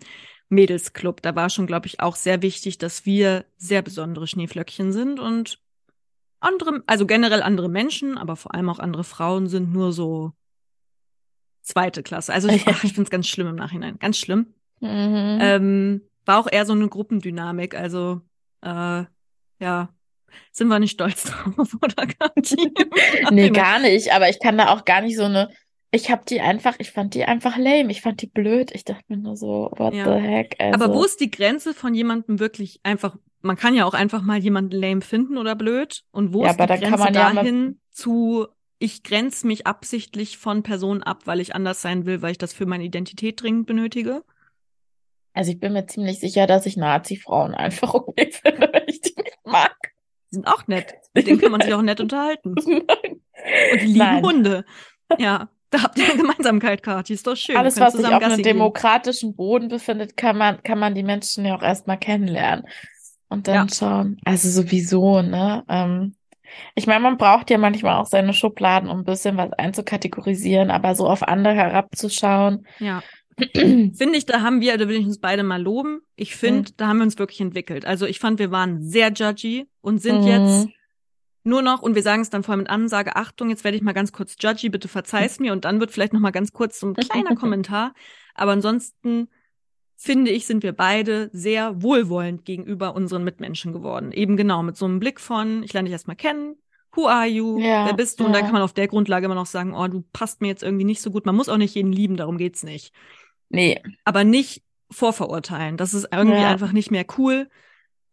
[0.50, 1.22] Mädelsclub.
[1.22, 5.60] Da war schon, glaube ich, auch sehr wichtig, dass wir sehr besondere Schneeflöckchen sind und
[6.40, 10.34] andere, also generell andere Menschen, aber vor allem auch andere Frauen sind nur so
[11.62, 12.34] zweite Klasse.
[12.34, 13.98] Also ich, ach, ich finde es ganz schlimm im Nachhinein.
[14.00, 14.54] Ganz schlimm.
[14.82, 15.40] Mhm.
[15.42, 17.76] Ähm, war auch eher so eine Gruppendynamik.
[17.76, 18.22] Also
[18.62, 19.06] äh,
[19.60, 19.90] ja,
[20.52, 22.56] sind wir nicht stolz drauf, oder Kathi?
[23.32, 24.12] nee, gar nicht.
[24.14, 25.50] Aber ich kann da auch gar nicht so eine
[25.92, 27.90] ich habe die einfach, ich fand die einfach lame.
[27.90, 28.72] Ich fand die blöd.
[28.74, 30.04] Ich dachte mir nur so, what Ja.
[30.04, 30.56] the heck?
[30.60, 34.22] Also, Aber wo ist die Grenze von jemandem wirklich einfach, man kann ja auch einfach
[34.22, 36.02] mal jemanden lame finden oder blöd.
[36.12, 41.02] Und wo Ja, ist die Grenze ja dahin zu, ich grenze mich absichtlich von Personen
[41.02, 44.24] ab, weil ich anders sein will, weil ich das für meine Identität dringend benötige?
[45.34, 49.14] also ich bin mir ziemlich sicher, dass ich Nazi-Frauen einfach okay finde, wenn ich die
[49.16, 49.76] nicht mag.
[50.36, 50.94] Die sind auch nett.
[51.14, 52.56] Mit denen kann man sich auch nett unterhalten.
[52.66, 52.82] Nein.
[53.72, 54.24] Und die lieben Nein.
[54.24, 54.66] Hunde.
[55.18, 57.14] Ja, da habt ihr eine Gemeinsamkeit, Kathi.
[57.14, 57.56] Ist doch schön.
[57.58, 61.56] Alles, was sich auf einem demokratischen Boden befindet, kann man, kann man die Menschen ja
[61.56, 62.66] auch erstmal kennenlernen.
[63.30, 63.74] Und dann Ja.
[63.74, 64.20] schauen.
[64.26, 65.64] Also sowieso, ne?
[65.70, 66.16] Ähm,
[66.76, 70.96] ich meine, man braucht ja manchmal auch seine Schubladen, um ein bisschen was einzukategorisieren, aber
[70.96, 72.66] so auf andere herabzuschauen.
[72.80, 73.02] Ja.
[73.54, 76.02] Finde ich, da haben wir, da will ich uns beide mal loben.
[76.16, 76.76] Ich finde, Mhm.
[76.78, 77.86] da haben wir uns wirklich entwickelt.
[77.86, 80.28] Also ich fand, wir waren sehr judgy und sind Mhm.
[80.28, 80.68] jetzt
[81.44, 83.94] nur noch, und wir sagen es dann vorher mit Ansage, Achtung, jetzt werde ich mal
[83.94, 85.52] ganz kurz judgy, bitte verzeih's mir.
[85.52, 87.94] Und dann wird vielleicht noch mal ganz kurz so ein kleiner Kommentar.
[88.34, 89.28] Aber ansonsten
[89.98, 94.12] finde ich, sind wir beide sehr wohlwollend gegenüber unseren Mitmenschen geworden.
[94.12, 96.56] Eben genau mit so einem Blick von, ich lerne dich erstmal kennen.
[96.94, 97.60] Who are you?
[97.60, 98.26] Ja, Wer bist du?
[98.26, 98.46] Und dann ja.
[98.48, 101.02] kann man auf der Grundlage immer noch sagen, oh, du passt mir jetzt irgendwie nicht
[101.02, 101.26] so gut.
[101.26, 102.94] Man muss auch nicht jeden lieben, darum geht's nicht
[103.50, 105.78] Nee, aber nicht vorverurteilen.
[105.78, 106.50] Das ist irgendwie Ja.
[106.50, 107.50] einfach nicht mehr cool.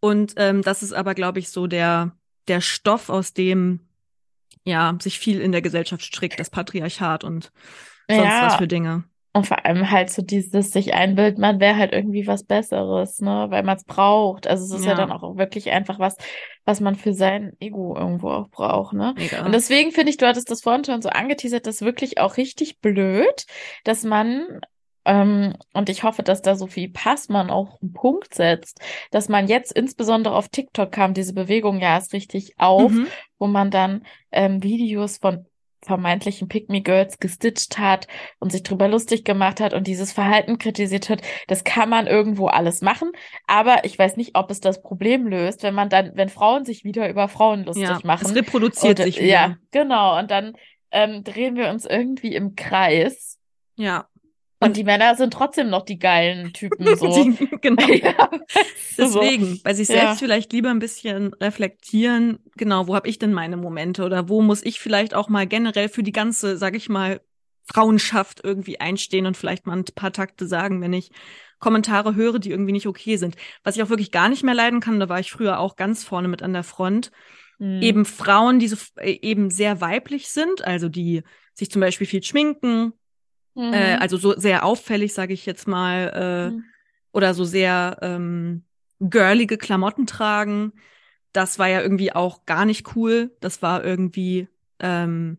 [0.00, 2.12] Und ähm, das ist aber, glaube ich, so der,
[2.48, 3.88] der Stoff, aus dem
[4.64, 7.52] ja sich viel in der Gesellschaft strickt, das Patriarchat und
[8.08, 8.46] sonst Ja.
[8.46, 9.04] was für Dinge.
[9.34, 13.46] Und vor allem halt so dieses sich einbildet, man wäre halt irgendwie was Besseres, ne,
[13.48, 14.46] weil man es braucht.
[14.46, 14.90] Also es ist ja.
[14.92, 14.96] Ja.
[14.96, 16.16] dann auch wirklich einfach was,
[16.66, 19.14] was man für sein Ego irgendwo auch braucht, ne?
[19.16, 19.42] Mega.
[19.46, 22.36] Und deswegen finde ich, du hattest das vorhin schon so angeteasert, das ist wirklich auch
[22.36, 23.46] richtig blöd,
[23.84, 24.60] dass man,
[25.04, 28.80] ähm, und ich hoffe, dass da so viel Pass man auch einen Punkt setzt,
[29.10, 33.06] dass man jetzt insbesondere auf TikTok kam, diese Bewegung ja erst richtig auf, Mhm.
[33.38, 35.46] wo man dann ähm, Videos von
[35.84, 38.06] vermeintlichen Pick-me-Girls gestitcht hat
[38.38, 41.22] und sich drüber lustig gemacht hat und dieses Verhalten kritisiert hat.
[41.48, 43.10] Das kann man irgendwo alles machen,
[43.48, 46.84] aber ich weiß nicht, ob es das Problem löst, wenn man dann, wenn Frauen sich
[46.84, 48.26] wieder über Frauen lustig ja, machen.
[48.26, 49.26] es reproduziert Und, sich wieder.
[49.26, 50.16] Ja, genau.
[50.20, 50.52] Und dann
[50.92, 53.40] ähm, drehen wir uns irgendwie im Kreis.
[53.74, 54.06] Ja.
[54.62, 57.24] Und die Männer sind trotzdem noch die geilen Typen so.
[57.24, 57.86] Die, genau.
[57.88, 58.30] ja.
[58.96, 59.94] Deswegen, bei sich Ja.
[59.94, 64.42] selbst vielleicht lieber ein bisschen reflektieren, genau, wo habe ich denn meine Momente oder wo
[64.42, 67.20] muss ich vielleicht auch mal generell für die ganze, sag ich mal,
[67.64, 71.10] Frauenschaft irgendwie einstehen und vielleicht mal ein paar Takte sagen, wenn ich
[71.60, 73.36] Kommentare höre, die irgendwie nicht okay sind.
[73.62, 76.02] Was ich auch wirklich gar nicht mehr leiden kann, da war ich früher auch ganz
[76.02, 77.12] vorne mit an der Front,
[77.58, 77.80] Hm.
[77.80, 81.22] eben Frauen, die so äh, eben sehr weiblich sind, also die
[81.54, 82.92] sich zum Beispiel viel schminken,
[83.54, 83.72] Mhm.
[83.72, 86.64] äh, also so sehr auffällig, sage ich jetzt mal, äh, Mhm.
[87.12, 88.64] oder so sehr ähm,
[89.00, 90.72] girlige Klamotten tragen.
[91.32, 93.30] Das war ja irgendwie auch gar nicht cool.
[93.40, 94.48] Das war irgendwie,
[94.78, 95.38] ähm,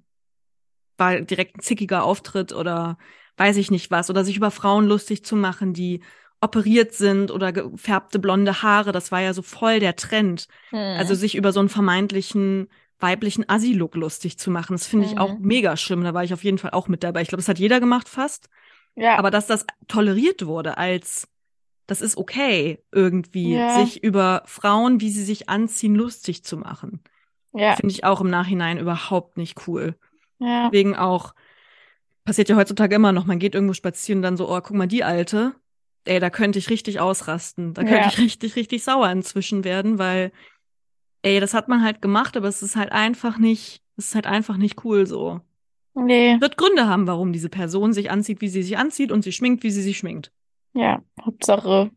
[0.97, 2.97] war direkt ein zickiger Auftritt oder
[3.38, 4.09] weiß ich nicht was.
[4.09, 6.03] Oder sich über Frauen lustig zu machen, die
[6.41, 8.91] operiert sind oder gefärbte blonde Haare.
[8.91, 10.47] Das war ja so voll der Trend.
[10.72, 10.78] Mhm.
[10.78, 12.70] Also sich über so einen vermeintlichen
[13.04, 14.74] weiblichen Assi-Look lustig zu machen.
[14.74, 15.45] Das finde ich auch Mhm.
[15.45, 16.04] mega schlimm.
[16.04, 17.22] Da war ich auf jeden Fall auch mit dabei.
[17.22, 18.49] Ich glaube, das hat jeder gemacht fast.
[18.95, 19.18] ja.
[19.20, 21.28] Aber dass das toleriert wurde als,
[21.88, 23.76] das ist okay, irgendwie, Ja.
[23.86, 27.01] sich über Frauen, wie sie sich anziehen, lustig zu machen.
[27.54, 29.95] ja, Finde ich auch im Nachhinein überhaupt nicht cool.
[30.39, 30.70] ja.
[30.72, 31.36] Deswegen auch,
[32.26, 34.88] passiert ja heutzutage immer noch, man geht irgendwo spazieren und dann so, oh, guck mal,
[34.88, 35.54] die Alte,
[36.06, 37.74] ey, da könnte ich richtig ausrasten.
[37.74, 38.08] Da könnte Ja.
[38.08, 40.32] ich richtig, richtig sauer inzwischen werden, weil,
[41.24, 44.28] ey, das hat man halt gemacht, aber es ist halt einfach nicht, es ist halt
[44.28, 45.41] einfach nicht cool so.
[45.95, 49.32] Nee, Wird Gründe haben, warum diese Person sich anzieht, wie sie sich anzieht und sie
[49.32, 50.32] schminkt, wie sie sich schminkt.
[50.74, 51.91] ja, Hauptsache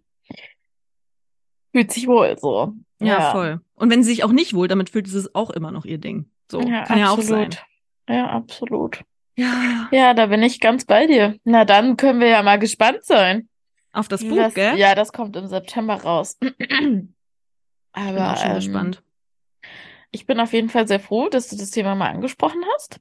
[1.72, 2.72] fühlt sich wohl so.
[3.00, 3.60] Ja, voll.
[3.74, 6.30] Und wenn sie sich auch nicht wohl, damit fühlt es auch immer noch ihr Ding.
[6.50, 7.44] So, kann ja auch sein.
[7.46, 7.64] absolut.
[8.08, 9.02] Ja, absolut.
[9.36, 9.88] Ja.
[9.92, 11.38] Ja, da bin ich ganz bei dir.
[11.44, 13.48] Na, dann können wir ja mal gespannt sein.
[13.92, 14.78] Auf das Buch, das- gell?
[14.78, 16.38] Ja, das kommt im September raus.
[16.40, 19.02] Aber ich bin auch schon ähm, gespannt.
[20.10, 23.00] Ich bin auf jeden Fall sehr froh, dass du das Thema mal angesprochen hast.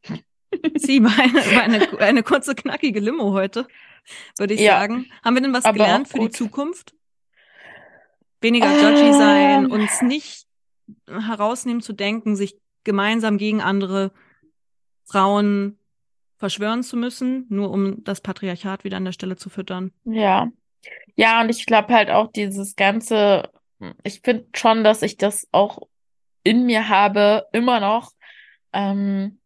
[0.75, 3.67] Sie war eine, war eine, eine kurze, knackige Limo heute,
[4.37, 4.79] würde ich Ja.
[4.79, 5.05] sagen.
[5.23, 6.29] Haben wir denn was gelernt für die.
[6.29, 6.93] Zukunft?
[8.41, 9.71] Weniger judgy sein, Ähm.
[9.71, 10.45] uns nicht
[11.07, 14.11] herausnehmen zu denken, sich gemeinsam gegen andere
[15.05, 15.79] Frauen
[16.37, 19.91] verschwören zu müssen, nur um das Patriarchat wieder an der Stelle zu füttern.
[20.03, 20.51] Ja.
[21.15, 23.49] Ja, und ich glaube halt auch dieses ganze,
[24.03, 25.79] ich finde schon, dass ich das auch
[26.45, 28.11] in mir habe, immer noch,
[28.71, 29.39] ähm,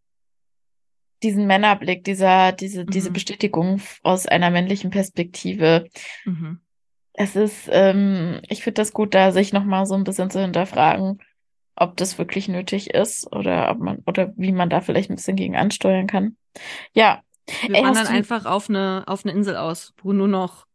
[1.24, 3.14] diesen Männerblick, dieser, diese, diese Mhm.
[3.14, 5.88] Bestätigung aus einer männlichen Perspektive.
[6.26, 6.60] Mhm.
[7.14, 11.20] Es ist, ähm, ich finde das gut, da sich nochmal so ein bisschen zu hinterfragen,
[11.76, 15.36] ob das wirklich nötig ist oder ob man, oder wie man da vielleicht ein bisschen
[15.36, 16.38] gegen ansteuern kann.
[16.94, 17.22] Ja,
[17.68, 20.66] Wir Ey, wandern einfach auf eine, auf eine Insel aus, wo nur noch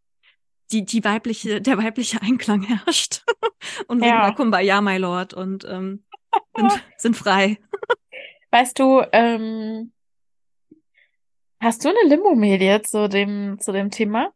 [0.72, 3.22] die, die weibliche, der weibliche Einklang herrscht.
[3.86, 4.28] und Ja.
[4.28, 6.03] da Kumbaya, my Lord, und ähm,
[6.56, 7.58] sind, sind frei.
[8.50, 9.92] Weißt du, ähm,
[11.60, 14.32] hast du eine Limo-Medie zu dem, zu dem Thema?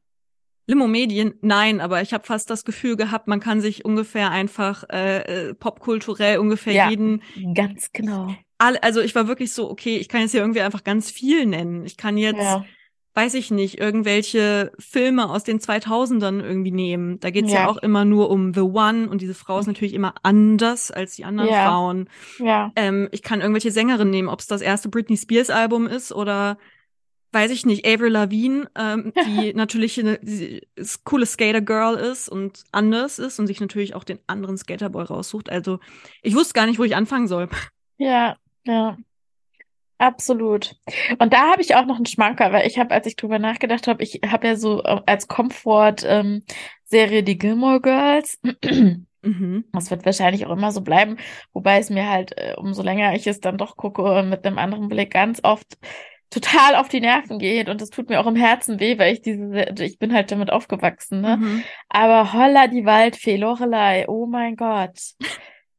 [0.67, 5.49] Limo-Medien, nein, aber ich habe fast das Gefühl gehabt, man kann sich ungefähr einfach äh,
[5.49, 6.91] äh, popkulturell ungefähr Ja.
[6.91, 7.23] jeden
[7.55, 8.35] Ganz genau.
[8.59, 11.47] alle, also ich war wirklich so, okay, ich kann jetzt hier irgendwie einfach ganz viel
[11.47, 11.87] nennen.
[11.87, 12.65] Ich kann jetzt, Ja.
[13.19, 17.19] Weiß ich nicht, irgendwelche Filme aus den 2000ern irgendwie nehmen.
[17.19, 17.63] Da geht's ja.
[17.63, 17.69] Ja.
[17.69, 21.25] auch immer nur um The One und diese Frau ist natürlich immer anders als die
[21.25, 21.67] anderen Ja.
[21.67, 22.09] Frauen.
[22.39, 22.71] Ja.
[22.77, 26.59] Ähm, ich kann irgendwelche Sängerinnen nehmen, ob es das erste Britney Spears Album ist oder
[27.33, 30.69] weiß ich nicht, Avril Lavigne, ähm, die natürlich eine die,
[31.03, 35.51] coole Skater Girl ist und anders ist und sich natürlich auch den anderen Skaterboy raussucht.
[35.51, 35.81] Also
[36.23, 37.49] ich wusste gar nicht, wo ich anfangen soll.
[37.97, 38.97] Ja, ja.
[39.99, 40.77] Absolut.
[41.19, 43.89] Und da habe ich auch noch einen Schmanker, weil ich habe, als ich drüber nachgedacht
[43.89, 48.41] habe, ich habe ja so äh, als Komfort-Serie die Gilmore Girls.
[49.21, 49.65] Mhm.
[49.73, 51.17] Das wird wahrscheinlich auch immer so bleiben,
[51.53, 54.89] wobei es mir halt, äh, umso länger ich es dann doch gucke, mit einem anderen
[54.89, 55.77] Blick ganz oft
[56.31, 59.23] total auf die Nerven geht und es tut mir auch im Herzen weh, weil ich
[59.23, 61.39] diese, ich bin halt damit aufgewachsen, ne?
[61.39, 61.65] Mhm.
[61.89, 64.99] Aber holla die Waldfee, Lorelei, oh mein Gott.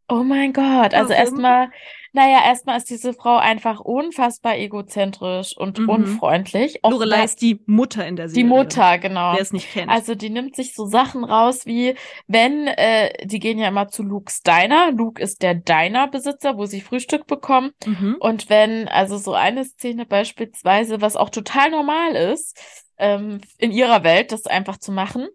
[0.09, 0.93] Oh mein Gott.
[0.93, 1.69] Also erstmal,
[2.13, 5.89] naja, erstmal ist diese Frau einfach unfassbar egozentrisch und Mhm.
[5.89, 6.83] unfreundlich.
[6.83, 8.47] Auch Lorelei ist die Mutter in der die Serie.
[8.49, 9.33] Mutter, genau.
[9.33, 9.91] Wer es nicht kennt.
[9.91, 11.95] Also die nimmt sich so Sachen raus wie,
[12.27, 14.91] wenn, äh, die gehen ja immer zu Luke's Diner.
[14.91, 17.71] Luke ist der Diner-Besitzer, wo sie Frühstück bekommen.
[17.85, 18.15] mhm.
[18.19, 22.57] Und wenn, also so eine Szene beispielsweise, was auch total normal ist,
[22.97, 25.27] ähm, in ihrer Welt, das einfach zu machen.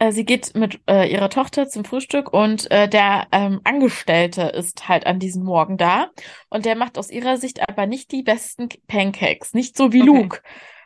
[0.00, 4.88] Äh, sie geht mit äh, ihrer Tochter zum Frühstück und äh, der ähm, Angestellte ist
[4.88, 6.08] halt an diesem Morgen da
[6.48, 10.06] und der macht aus ihrer Sicht aber nicht die besten Pancakes, nicht so wie Okay.
[10.22, 10.40] Luke.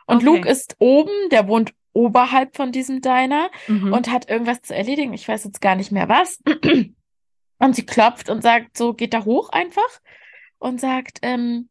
[0.05, 0.25] Und Okay.
[0.25, 3.93] Luke ist oben, der wohnt oberhalb von diesem Diner Mhm.
[3.93, 5.13] und hat irgendwas zu erledigen.
[5.13, 6.39] Ich weiß jetzt gar nicht mehr was.
[7.57, 10.01] Und sie klopft und sagt so, geht da hoch einfach
[10.57, 11.69] und sagt, ähm,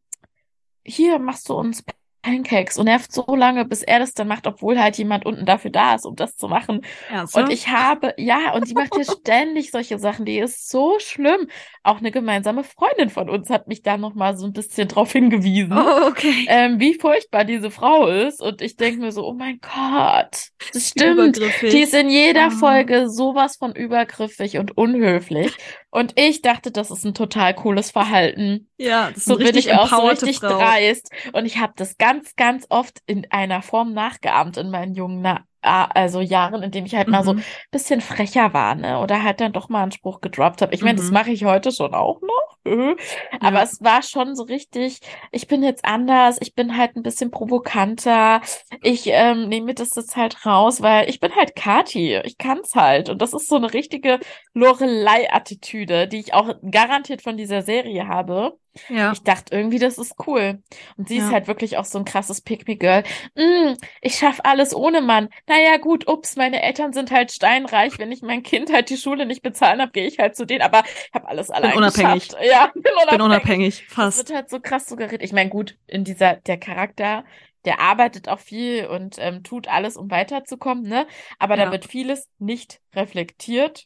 [0.82, 1.84] hier machst du uns
[2.25, 5.70] Pancakes und nervt so lange, bis er das dann macht, obwohl halt jemand unten dafür
[5.70, 6.81] da ist, um das zu machen.
[7.09, 7.45] Ernsthaft?
[7.47, 11.49] Und ich habe, ja, und die macht ja ständig solche Sachen, die ist so schlimm.
[11.83, 15.72] Auch eine gemeinsame Freundin von uns hat mich da nochmal so ein bisschen drauf hingewiesen
[15.77, 16.47] Oh, okay.
[16.49, 18.41] ähm, wie furchtbar diese Frau ist.
[18.41, 21.39] Und ich denke mir so, oh mein Gott, das stimmt.
[21.62, 22.51] Die ist in jeder Ah.
[22.51, 25.53] Folge sowas von übergriffig und unhöflich.
[25.91, 28.68] Und ich dachte, das ist ein total cooles Verhalten.
[28.79, 30.49] ja, das ist So bin richtig ich auch so richtig Frau.
[30.59, 31.11] dreist.
[31.33, 35.45] Und ich habe das ganz, ganz oft in einer Form nachgeahmt in meinen jungen Na
[35.62, 37.39] also Jahren, in denen ich halt mal so Mhm.
[37.39, 38.99] ein bisschen frecher war, ne?
[39.01, 40.75] Oder halt dann doch mal einen Spruch gedroppt habe.
[40.75, 41.15] Ich meine, das Mhm.
[41.15, 42.53] mache ich heute schon auch noch.
[42.65, 42.97] Äh.
[43.41, 43.62] Aber Ja.
[43.62, 45.01] es war schon so richtig,
[45.33, 48.41] ich bin jetzt anders, ich bin halt ein bisschen provokanter.
[48.83, 52.17] Ich ähm, nehme mir das jetzt halt raus, weil ich bin halt Kati.
[52.25, 53.09] Ich kann's halt.
[53.09, 54.19] Und das ist so eine richtige
[54.55, 58.59] Lorelei-Attitüde, die ich auch garantiert von dieser Serie habe.
[58.89, 59.12] Ja.
[59.12, 60.61] Ich dachte irgendwie, das ist cool.
[60.97, 61.33] Und sie ist Ja.
[61.35, 63.05] halt wirklich auch so ein krasses Pick-me-Girl.
[63.37, 65.29] Mm, ich schaff alles ohne Mann.
[65.47, 68.01] Naja, gut, ups, meine Eltern sind halt steinreich.
[68.01, 70.62] Wenn ich mein Kind halt die Schule nicht bezahlen habe, gehe ich halt zu denen.
[70.62, 72.29] Aber ich habe alles allein unabhängig.
[72.31, 72.45] geschafft.
[72.45, 73.22] Ja, bin Ich bin unabhängig.
[73.22, 74.18] unabhängig, Das fast.
[74.18, 75.22] wird halt so krass suggeriert.
[75.22, 77.24] Ich meine, gut, in dieser, der Charakter,
[77.64, 81.07] der arbeitet auch viel und ähm, tut alles, um weiterzukommen, ne?
[81.38, 81.66] Aber Ja.
[81.66, 83.84] da wird vieles nicht reflektiert.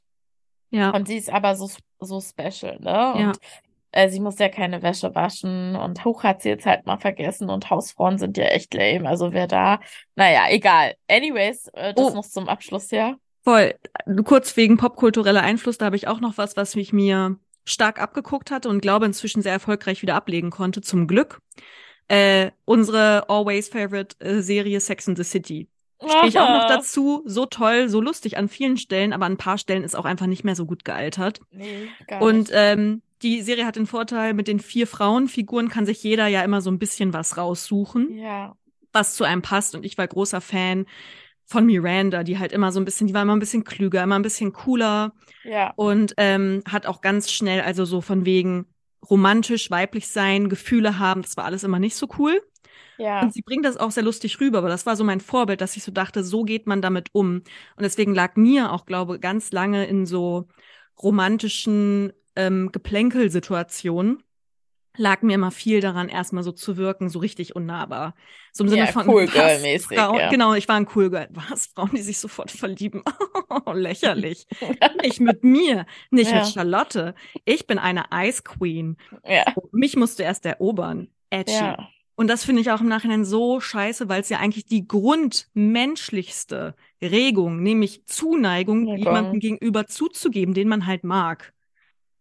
[0.70, 0.90] Ja.
[0.90, 3.12] Und sie ist aber so, so special, ne?
[3.14, 3.32] Und Ja.
[3.92, 7.48] äh, sie muss ja keine Wäsche waschen und hoch hat sie jetzt halt mal vergessen
[7.50, 9.08] und Hausfrauen sind ja echt lame.
[9.08, 9.80] Also wer da,
[10.16, 10.94] naja, egal.
[11.08, 12.14] Anyways, äh, das Oh.
[12.16, 13.14] noch zum Abschluss, ja.
[13.44, 13.74] Voll.
[14.24, 17.38] Kurz wegen popkultureller Einfluss, da habe ich auch noch was, was mich mir
[17.68, 21.40] stark abgeguckt hatte und glaube inzwischen sehr erfolgreich wieder ablegen konnte, zum Glück.
[22.08, 25.68] Äh, unsere always favorite äh, Serie Sex in the City.
[26.06, 27.22] Stehe ich auch noch dazu.
[27.26, 30.26] So toll, so lustig an vielen Stellen, aber an ein paar Stellen ist auch einfach
[30.26, 31.40] nicht mehr so gut gealtert.
[31.50, 32.50] Nee, gar Und nicht.
[32.52, 36.60] ähm, die Serie hat den Vorteil, mit den vier Frauenfiguren kann sich jeder ja immer
[36.60, 38.56] so ein bisschen was raussuchen, Ja,
[38.92, 39.74] was zu einem passt.
[39.74, 40.86] Und ich war großer Fan
[41.48, 44.18] von Miranda, die halt immer so ein bisschen, die war immer ein bisschen klüger, immer
[44.18, 48.66] ein bisschen cooler ja, und ähm, hat auch ganz schnell, also so von wegen
[49.08, 52.42] romantisch, weiblich sein, Gefühle haben, das war alles immer nicht so cool.
[52.96, 53.22] ja.
[53.22, 55.76] Und sie bringt das auch sehr lustig rüber, aber das war so mein Vorbild, dass
[55.76, 57.36] ich so dachte, so geht man damit um.
[57.76, 60.48] Und deswegen lag mir auch, glaube ganz lange in so
[61.02, 64.22] romantischen ähm, Geplänkel-Situationen,
[64.98, 68.14] lag mir immer viel daran, erstmal so zu wirken, so richtig unnahbar.
[68.52, 70.30] So im Sinne Ja, von cool was, Girl-mäßig, Frauen, ja.
[70.30, 71.28] Genau, ich war ein cool Girl.
[71.30, 71.66] Was?
[71.68, 73.02] Frauen, die sich sofort verlieben.
[73.72, 74.46] Lächerlich.
[75.02, 76.38] nicht mit mir, nicht Ja.
[76.40, 77.14] mit Charlotte.
[77.44, 78.96] Ich bin eine Ice Queen.
[79.24, 81.08] Ja, Mich musst du erst erobern.
[81.30, 81.52] Edgy.
[81.54, 81.88] ja.
[82.16, 86.74] Und das finde ich auch im Nachhinein so scheiße, weil es ja eigentlich die grundmenschlichste
[87.00, 91.52] Regung, nämlich Zuneigung, Ja, jemandem gegenüber zuzugeben, den man halt mag.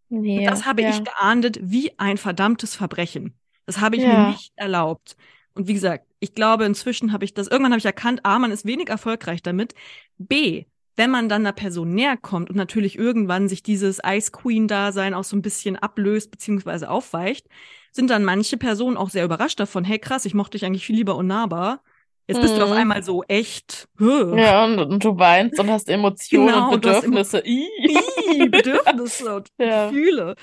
[0.10, 0.90] Nee, das habe ja.
[0.90, 3.38] ich geahndet wie ein verdammtes Verbrechen.
[3.66, 4.08] Das habe ich Ja.
[4.08, 5.18] mir nicht erlaubt.
[5.54, 8.52] Und wie gesagt, ich glaube, inzwischen habe ich das, irgendwann habe ich erkannt, A, man
[8.52, 9.74] ist wenig erfolgreich damit.
[10.18, 15.14] B, wenn man dann einer Person näher kommt und natürlich irgendwann sich dieses Ice Queen-Dasein
[15.14, 17.48] auch so ein bisschen ablöst beziehungsweise aufweicht,
[17.92, 19.84] sind dann manche Personen auch sehr überrascht davon.
[19.84, 21.84] Hey, krass, ich mochte dich eigentlich viel lieber unnahbar.
[22.28, 22.76] Jetzt bist du auf Mhm.
[22.78, 23.88] einmal so echt.
[23.98, 24.36] Hö.
[24.38, 27.40] Ja, und, und du weinst und hast Emotionen Genau, und Bedürfnisse.
[27.46, 27.68] Ih.
[27.80, 29.90] Ih, Bedürfnisse und Ja.
[29.90, 30.36] Gefühle.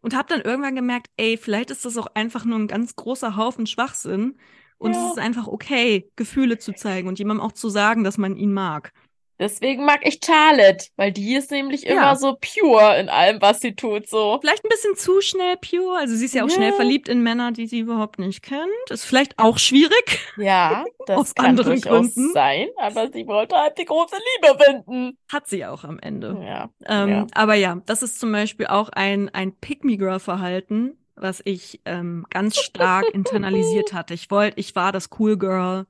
[0.00, 3.36] Und habe dann irgendwann gemerkt, ey, vielleicht ist das auch einfach nur ein ganz großer
[3.36, 4.38] Haufen Schwachsinn.
[4.78, 5.04] Und Ja.
[5.04, 8.52] es ist einfach okay, Gefühle zu zeigen und jemandem auch zu sagen, dass man ihn
[8.52, 8.92] mag.
[9.38, 11.92] Deswegen mag ich Charlotte, weil die ist nämlich Ja.
[11.92, 14.38] immer so pure in allem, was sie tut, so.
[14.40, 15.96] Vielleicht ein bisschen zu schnell pure.
[15.98, 16.54] Also sie ist ja auch Ja.
[16.56, 18.68] schnell verliebt in Männer, die sie überhaupt nicht kennt.
[18.90, 20.18] Ist vielleicht auch schwierig.
[20.36, 22.32] Ja, das Aus kann anderen durchaus Gründen.
[22.32, 25.18] sein, aber sie wollte halt die große Liebe finden.
[25.32, 26.36] Hat sie auch am Ende.
[26.44, 27.26] Ja, Ähm, ja.
[27.34, 33.04] Aber ja, das ist zum Beispiel auch ein, ein Pick-me-Girl-Verhalten, was ich ähm, ganz stark
[33.12, 34.14] internalisiert hatte.
[34.14, 35.86] Ich wollte, ich war das Cool Girl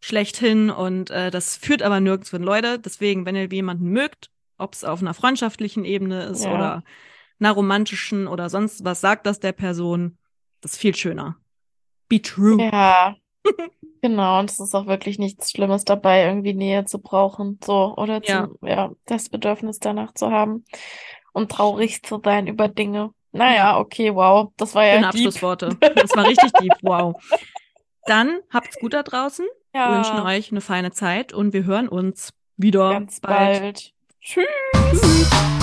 [0.00, 2.42] schlechthin und äh, das führt aber nirgends hin.
[2.42, 6.54] Leute, deswegen, wenn ihr jemanden mögt, ob es auf einer freundschaftlichen Ebene ist Ja.
[6.54, 6.82] oder
[7.40, 10.18] einer romantischen oder sonst was, sagt das der Person.
[10.60, 11.36] Das ist viel schöner.
[12.08, 12.60] Be true.
[12.62, 13.14] Ja,
[14.02, 14.40] genau.
[14.40, 18.48] Und es ist auch wirklich nichts Schlimmes dabei, irgendwie Nähe zu brauchen, so, oder Ja.
[18.48, 20.64] zu, ja, das Bedürfnis danach zu haben
[21.32, 23.10] und traurig zu sein über Dinge.
[23.30, 24.50] Naja, okay, wow.
[24.56, 25.08] Das war ja Schöne.
[25.08, 25.76] Abschlussworte.
[25.94, 26.72] Das war richtig deep.
[26.82, 27.14] Wow.
[28.06, 29.46] Dann habt's gut da draußen.
[29.78, 33.92] Wir Ja, wünschen euch eine feine Zeit und wir hören uns wieder ganz bald.
[34.20, 34.44] Tschüss.
[34.90, 35.57] Tschüss.